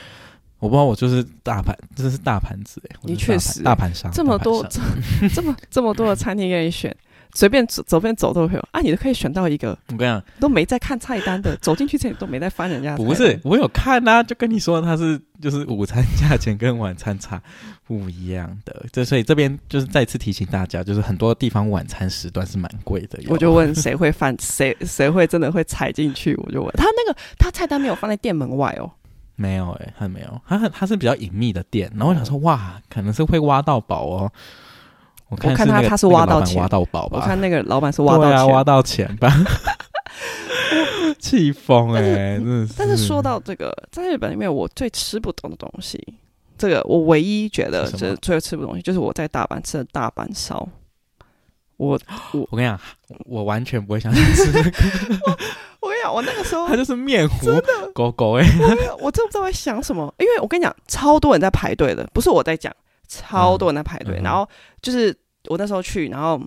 [0.59, 2.95] 我不知道，我就是大盘，这是大盘子哎！
[3.03, 4.81] 你确实大盘商，这么多这
[5.29, 6.95] 这么这么多的餐厅给你选，
[7.35, 8.81] 随便走随便走都有啊！
[8.81, 12.97] 你都可以选到一个，我跟你讲，都没在看菜单的，走进去之前都没在翻人家。
[12.97, 17.39] 不是，我有看啊，就跟你说它是就是午餐价钱跟晚餐差
[17.85, 23.19] 不一样的，这所以这边就是再次提醒大家，就是很多地方晚餐时段是蛮贵的。
[23.27, 26.35] 我就问谁会犯谁谁会真的会踩进去？
[26.37, 28.89] 我就问他那个他菜单没有放在店门外哦。
[29.37, 34.31] 没有哎、欸，他没有，他他是比较隐秘的店，然后我想说，哇，可能是会挖到宝哦。
[35.29, 37.19] 我看，他他是挖到钱，挖到宝吧。
[37.21, 39.31] 我看那个老板是挖到钱，啊、挖到钱吧。
[41.19, 42.39] 气疯哎。
[42.75, 46.01] 但是说到这个，在日本里面，我最吃不懂的东西，
[46.57, 50.67] 这个我唯一觉得就是最吃不懂的东西，就是我在大阪吃的大阪烧。
[51.75, 51.99] 我
[52.31, 52.79] 我我跟你讲，
[53.25, 54.71] 我完全不会想吃这个。
[55.79, 58.45] 我跟你讲，我那个时候 他就是面糊，真的狗狗哎！
[58.99, 62.73] 我真不知道在想什么，因为我跟你讲，超多人在排队的，不是我在讲，
[63.07, 64.17] 超多人在排队。
[64.19, 64.47] 嗯、然后
[64.81, 65.15] 就是
[65.49, 66.41] 我那时候去，然后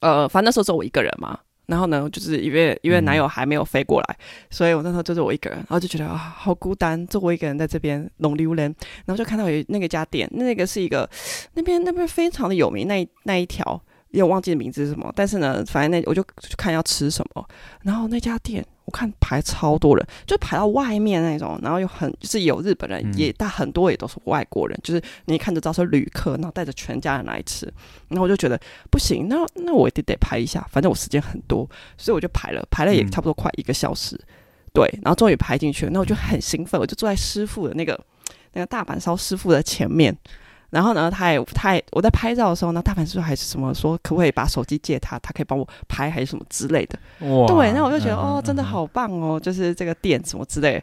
[0.00, 1.38] 呃，反正那时候只有我一个人嘛。
[1.66, 8.66] 然后呢，就是因为因为男友还没有飞过来，嗯、所以我那时候就是我一个人，然后就觉得啊，好孤单，就我一个人在这边弄榴莲。
[9.06, 11.08] 然后就看到有那个家店，那个是一个
[11.54, 13.80] 那边那边非常的有名，那那一条。
[14.12, 16.22] 因为我忘记名字是什么，但是呢，反正那我就
[16.56, 17.48] 看要吃什么。
[17.82, 27.64] 然后那家店我看排超多人，就排到外面那种，然后又很就是有日本人，嗯、也但很多也都是外国人，就是你一看就知道是旅客，然后带着全家人来吃。
[28.08, 28.60] 然后我就觉得
[28.90, 34.14] 不行，那那我一定得排一下，反正我时间很多，所以我就排了，排了也差不多快一个小时。
[34.14, 34.28] 嗯、
[34.74, 37.98] 对，然后终于排进去了，那我就很兴奋，我就坐在师傅的那个
[38.52, 40.14] 那个大阪烧师傅的前面。
[40.72, 46.98] 然后呢，他也他也我在拍照的时候呢，大阪师傅还是什么说，可不可以把手机借他，他可以帮我拍，还是什么之类的。
[47.28, 50.82] 哇对，那我就觉得、嗯、哦，真的好棒哦，嗯、就是这个店什么之类的。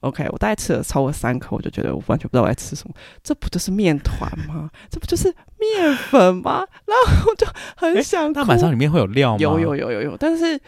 [0.00, 2.94] OK，我大概吃了超过三口，我就觉得我完全不知道我在吃什么。
[3.22, 4.70] 这不就是面团吗？
[4.90, 5.28] 这不就是
[5.58, 6.64] 面粉吗？
[6.86, 8.32] 然后我就很想。
[8.32, 9.38] 大阪上里面会有料吗？
[9.38, 10.58] 有有有有有，但是。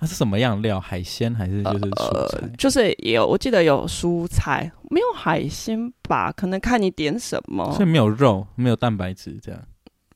[0.00, 0.78] 它是什么样料？
[0.80, 2.38] 海鲜还是就是蔬菜？
[2.40, 6.30] 呃、就是有，我记得有蔬菜，没有海鲜吧？
[6.30, 7.72] 可能看你点什么。
[7.72, 9.60] 所以没有肉，没有蛋白质这样。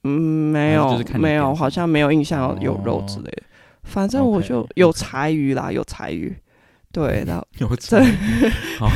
[0.05, 3.43] 嗯，没有，没有，好像没有印象有肉之类的。
[3.43, 3.51] 哦、
[3.83, 6.37] 反正我就有柴鱼啦，有柴鱼。
[6.93, 8.49] 对， 然后有柴鱼。
[8.79, 8.89] 好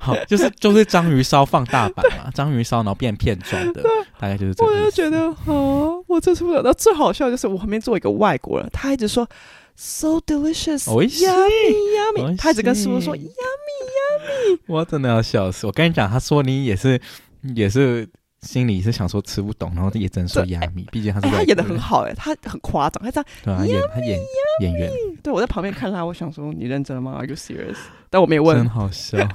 [0.00, 3.82] 好，就是就是章鱼烧放大版嘛， 章鱼烧然后变片状的，
[4.18, 4.74] 大概就是这样。
[4.74, 6.72] 我就觉得，哦，我这次不知道。
[6.72, 9.26] 最好笑就是我旁边坐一个外国人，他一直说。
[9.76, 12.36] So delicious, yummy, yummy。
[12.36, 14.58] 他一直跟师傅说 yummy, yummy。
[14.66, 15.66] 我真的要笑死！
[15.66, 17.00] 我跟你讲，他说你也是，
[17.54, 18.08] 也是
[18.42, 20.88] 心里是想说吃不懂，然后也只能说 yummy。
[20.90, 24.18] 毕竟他是他演的很好哎，他很夸张，他这样对啊，演他演
[24.60, 24.90] 演员。
[25.22, 27.76] 对，我在旁边看他，我想说你认真了吗？Are you serious？
[28.14, 28.56] 但我没有问。
[28.56, 29.18] 真好笑。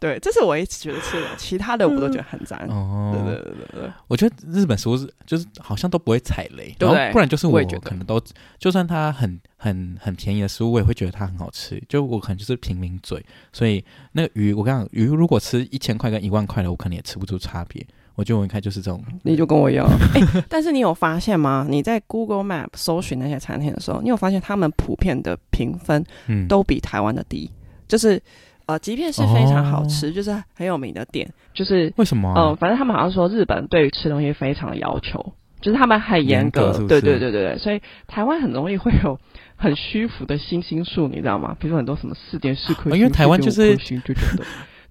[0.00, 2.58] 对，这是我一直觉得吃的，其他的我都觉得很赞。
[2.70, 8.18] 哦，对对对对对，我觉得日本食物是就是好像都不会踩雷，对，不然就是我可能都
[8.58, 11.82] 就算它很很很便宜的食物，我也会觉得它很好吃。
[11.90, 13.22] 就我可能就是平民嘴，
[13.52, 17.86] 所以那个鱼，我跟你讲，鱼如果吃一千块跟一万块的，我可能也吃不出差别。
[18.16, 19.86] 我觉得我应该就是这种，你就跟我一样。
[20.14, 21.64] 哎，但是你有发现吗？
[21.70, 26.04] 你在 Google Map 搜寻那些餐厅的时候，你有发现他们普遍的评分
[26.48, 27.50] 都比台湾的低，
[27.86, 28.20] 就是。
[28.68, 32.34] 呃，即便是非常好吃，哦、就是很有名的店，就是为什么、啊？
[32.36, 39.20] 嗯、呃，反正他们好像说日本对于吃东西非常的要求，就是他们很严格，是是对对对对对，所以台湾很容易会有
[39.54, 41.56] 很虚浮的星星数，你知道吗？
[41.60, 43.76] 比如说很多什么四点四颗星，因为台湾就是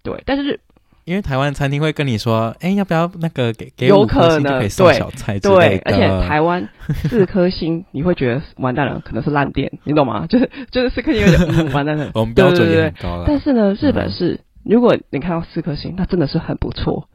[0.01, 0.57] 对，但是。
[1.05, 5.77] 因为台湾餐厅会跟你说，哎，要不要那个给给五颗星就可以送小菜之类的。
[5.77, 6.67] 对，而且台湾
[7.03, 10.25] 四颗星，你会觉得完蛋了，可能是烂店，你懂吗？
[10.25, 12.09] 就是就是四颗星有点完蛋了。
[12.15, 13.25] 我们标准也很高了。
[13.27, 17.07] 但是呢，日本是，如果你看到四颗星，那真的是很不错。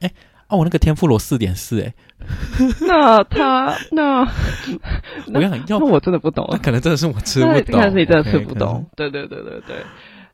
[0.00, 0.12] 哎，
[0.46, 1.92] 哦，我那个天妇罗四点四，哎，
[2.86, 8.86] 那他那我跟你讲，要我真的不懂，那可能真的是我吃不懂，但是你真的吃不懂。
[8.94, 9.76] 对对对对对。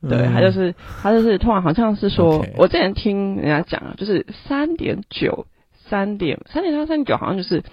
[0.09, 5.45] 对，他就是他就是突然好像是说.我之前听人家讲啊，就是三点九、
[5.89, 7.63] 三点三点三三点九，好像就是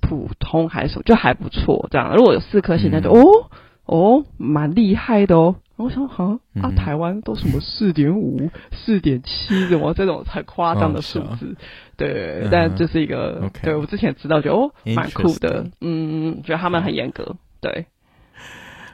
[0.00, 1.88] 普通还是什么，就还不错。
[1.90, 3.50] 这样，如果有四颗星，那就、嗯、哦
[3.86, 5.56] 哦，蛮厉害的哦。
[5.76, 11.56] 我想，哈啊，嗯、台湾都什么四点五、四点七，什么这种很夸张的数字，哦、
[11.96, 17.86] 对，嗯、但这是一个对我之前知道就哦，蛮酷的，嗯，觉得他们很严格，对。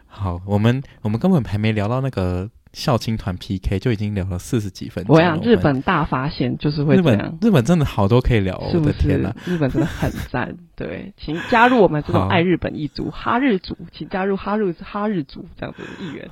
[0.06, 5.16] 好，我们我们根本还没聊到那个孝青团 PK，就已经聊了四十几分钟。
[5.16, 8.88] 我想日本大发现就是会这样，日本日本真的好多可以聊，是不是？
[8.90, 10.54] 我的天哪，日本真的很赞。
[10.76, 16.28] 对，请加入我们这种爱日本一族哈日族，请加入哈日哈日族这样子的一员。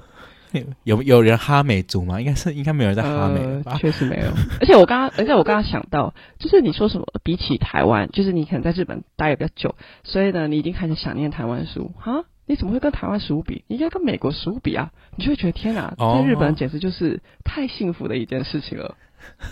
[0.84, 2.20] 有有人哈美族吗？
[2.20, 3.78] 应该是应该没有人在哈美吧？
[3.78, 4.26] 确、呃、实没有。
[4.60, 7.06] 而且我刚刚，而且我刚刚想到，就是你说什么？
[7.22, 9.74] 比起台湾，就是你可能在日本待的比较久，
[10.04, 12.24] 所以呢，你已经开始想念台湾食物哈？
[12.46, 13.64] 你怎么会跟台湾食物比？
[13.68, 14.90] 你应该跟美国食物比啊！
[15.16, 18.94] 你就会觉得天哪，在日本简直就是太幸福的一件事情了。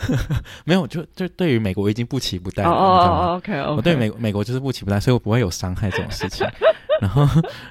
[0.66, 2.70] 没有，就就对于美国已经不期不待了。
[2.70, 3.76] 哦哦，OK OK。
[3.76, 6.46] 我对美美国就是不期不待，所以我不会有伤害这种事情。
[7.00, 7.26] 然后，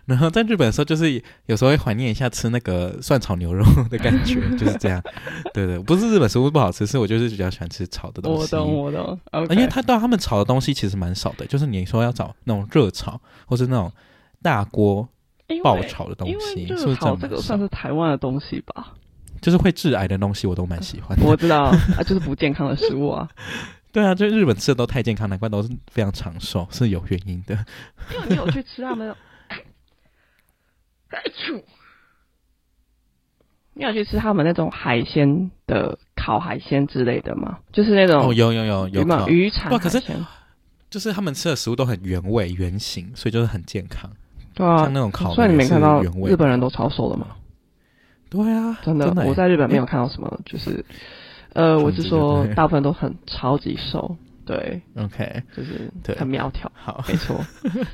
[0.06, 5.02] 然后在日本的时候，就是有时候会怀念一下吃那个蒜炒牛肉的感觉，就是这样。
[5.54, 8.42] 对对，不是日本食物不好吃，是我就是比较喜欢吃炒的东西。
[8.42, 9.20] 我懂，我懂。
[9.32, 13.92] OK，因为他到他们炒的东西其实蛮少的，就是你说要找那种热炒，或是那种
[14.42, 15.08] 大锅
[15.64, 18.94] 爆炒的东西，是不是这个算是台湾的东西吧？
[19.42, 21.26] 就是会致癌的东西，我都蛮喜欢的。
[21.30, 23.28] 我知道啊，就是不健康的食物啊。
[23.92, 27.54] 对啊，就日本吃的都太健康，难怪都是非常长寿，是有原因的。
[28.14, 29.14] 因为你有去吃他们，
[33.74, 37.60] 你有去吃他们那种海鲜的烤海鲜之类的吗？
[37.74, 39.26] 就是那种哦，有有有有吗？
[39.28, 39.78] 渔产。
[39.78, 40.02] 可是
[40.90, 44.10] 就是他们吃的食物都很原味原形，所以就是很健康。
[44.54, 47.28] 对啊，像那种烤，所以你没看到日本人都超瘦的吗？
[48.30, 50.84] 对啊，真的，我在日本没有看到什么，就是。
[51.54, 57.36] 呃，我是说，大部分都很超级瘦，对，OK，就是很苗条，好，没错。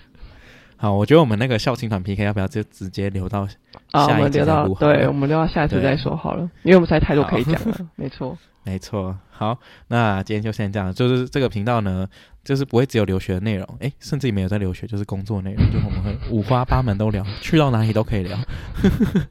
[0.77, 3.47] 好，我觉得我们那个校庆团 PK 要不要就直接留到
[3.93, 4.75] 下一集再录？
[4.79, 9.17] 对，我们留到下一次再说好了，因为我们实在太多可以讲了， 没错，没错。
[9.29, 9.57] 好，
[9.87, 12.07] 那今天就先这样，就是这个频道呢。
[12.47, 18.37] 就是不会只有留学的内容，诶，甚至也没有在留学，就是工作内容，就我们会五花八门都聊，去到哪里都可以聊。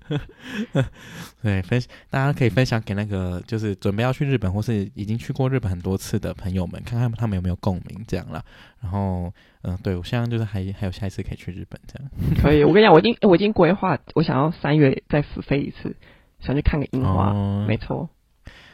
[1.43, 1.81] 对，分
[2.11, 8.45] 大家可以分享给那个就是准备要去日本或是已经去过日本很多次的朋友们，看看他们有没有共鸣这样啦。
[8.83, 9.33] 然后，
[9.63, 12.11] 嗯、呃，对我现在就是还还有下一次可以去日本这样。
[12.43, 15.95] 可以，我跟你讲，我已经我已经规划，我想要三月再飞一次，
[16.41, 17.31] 想去看个樱花。
[17.31, 18.09] 哦、没错，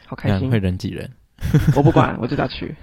[0.05, 0.51] 好开心。
[0.51, 1.09] 会人挤人。
[1.75, 2.73] 我不管，我就要去，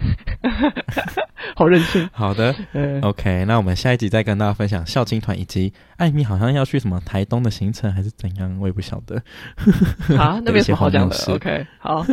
[1.56, 2.06] 好任性。
[2.12, 9.22] 好的，嗯，OK，那我们下一集再跟大家分享孝亲团以及艾米好像要去什么台东的行程还是怎样，我也不晓得。
[10.18, 12.04] 好，那边什么好讲的？OK，好，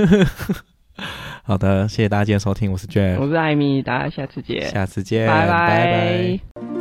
[1.43, 6.76] 好的，谢谢大家今天收听，我是 Jeff，我是艾米，大家下次见，下次见，拜拜。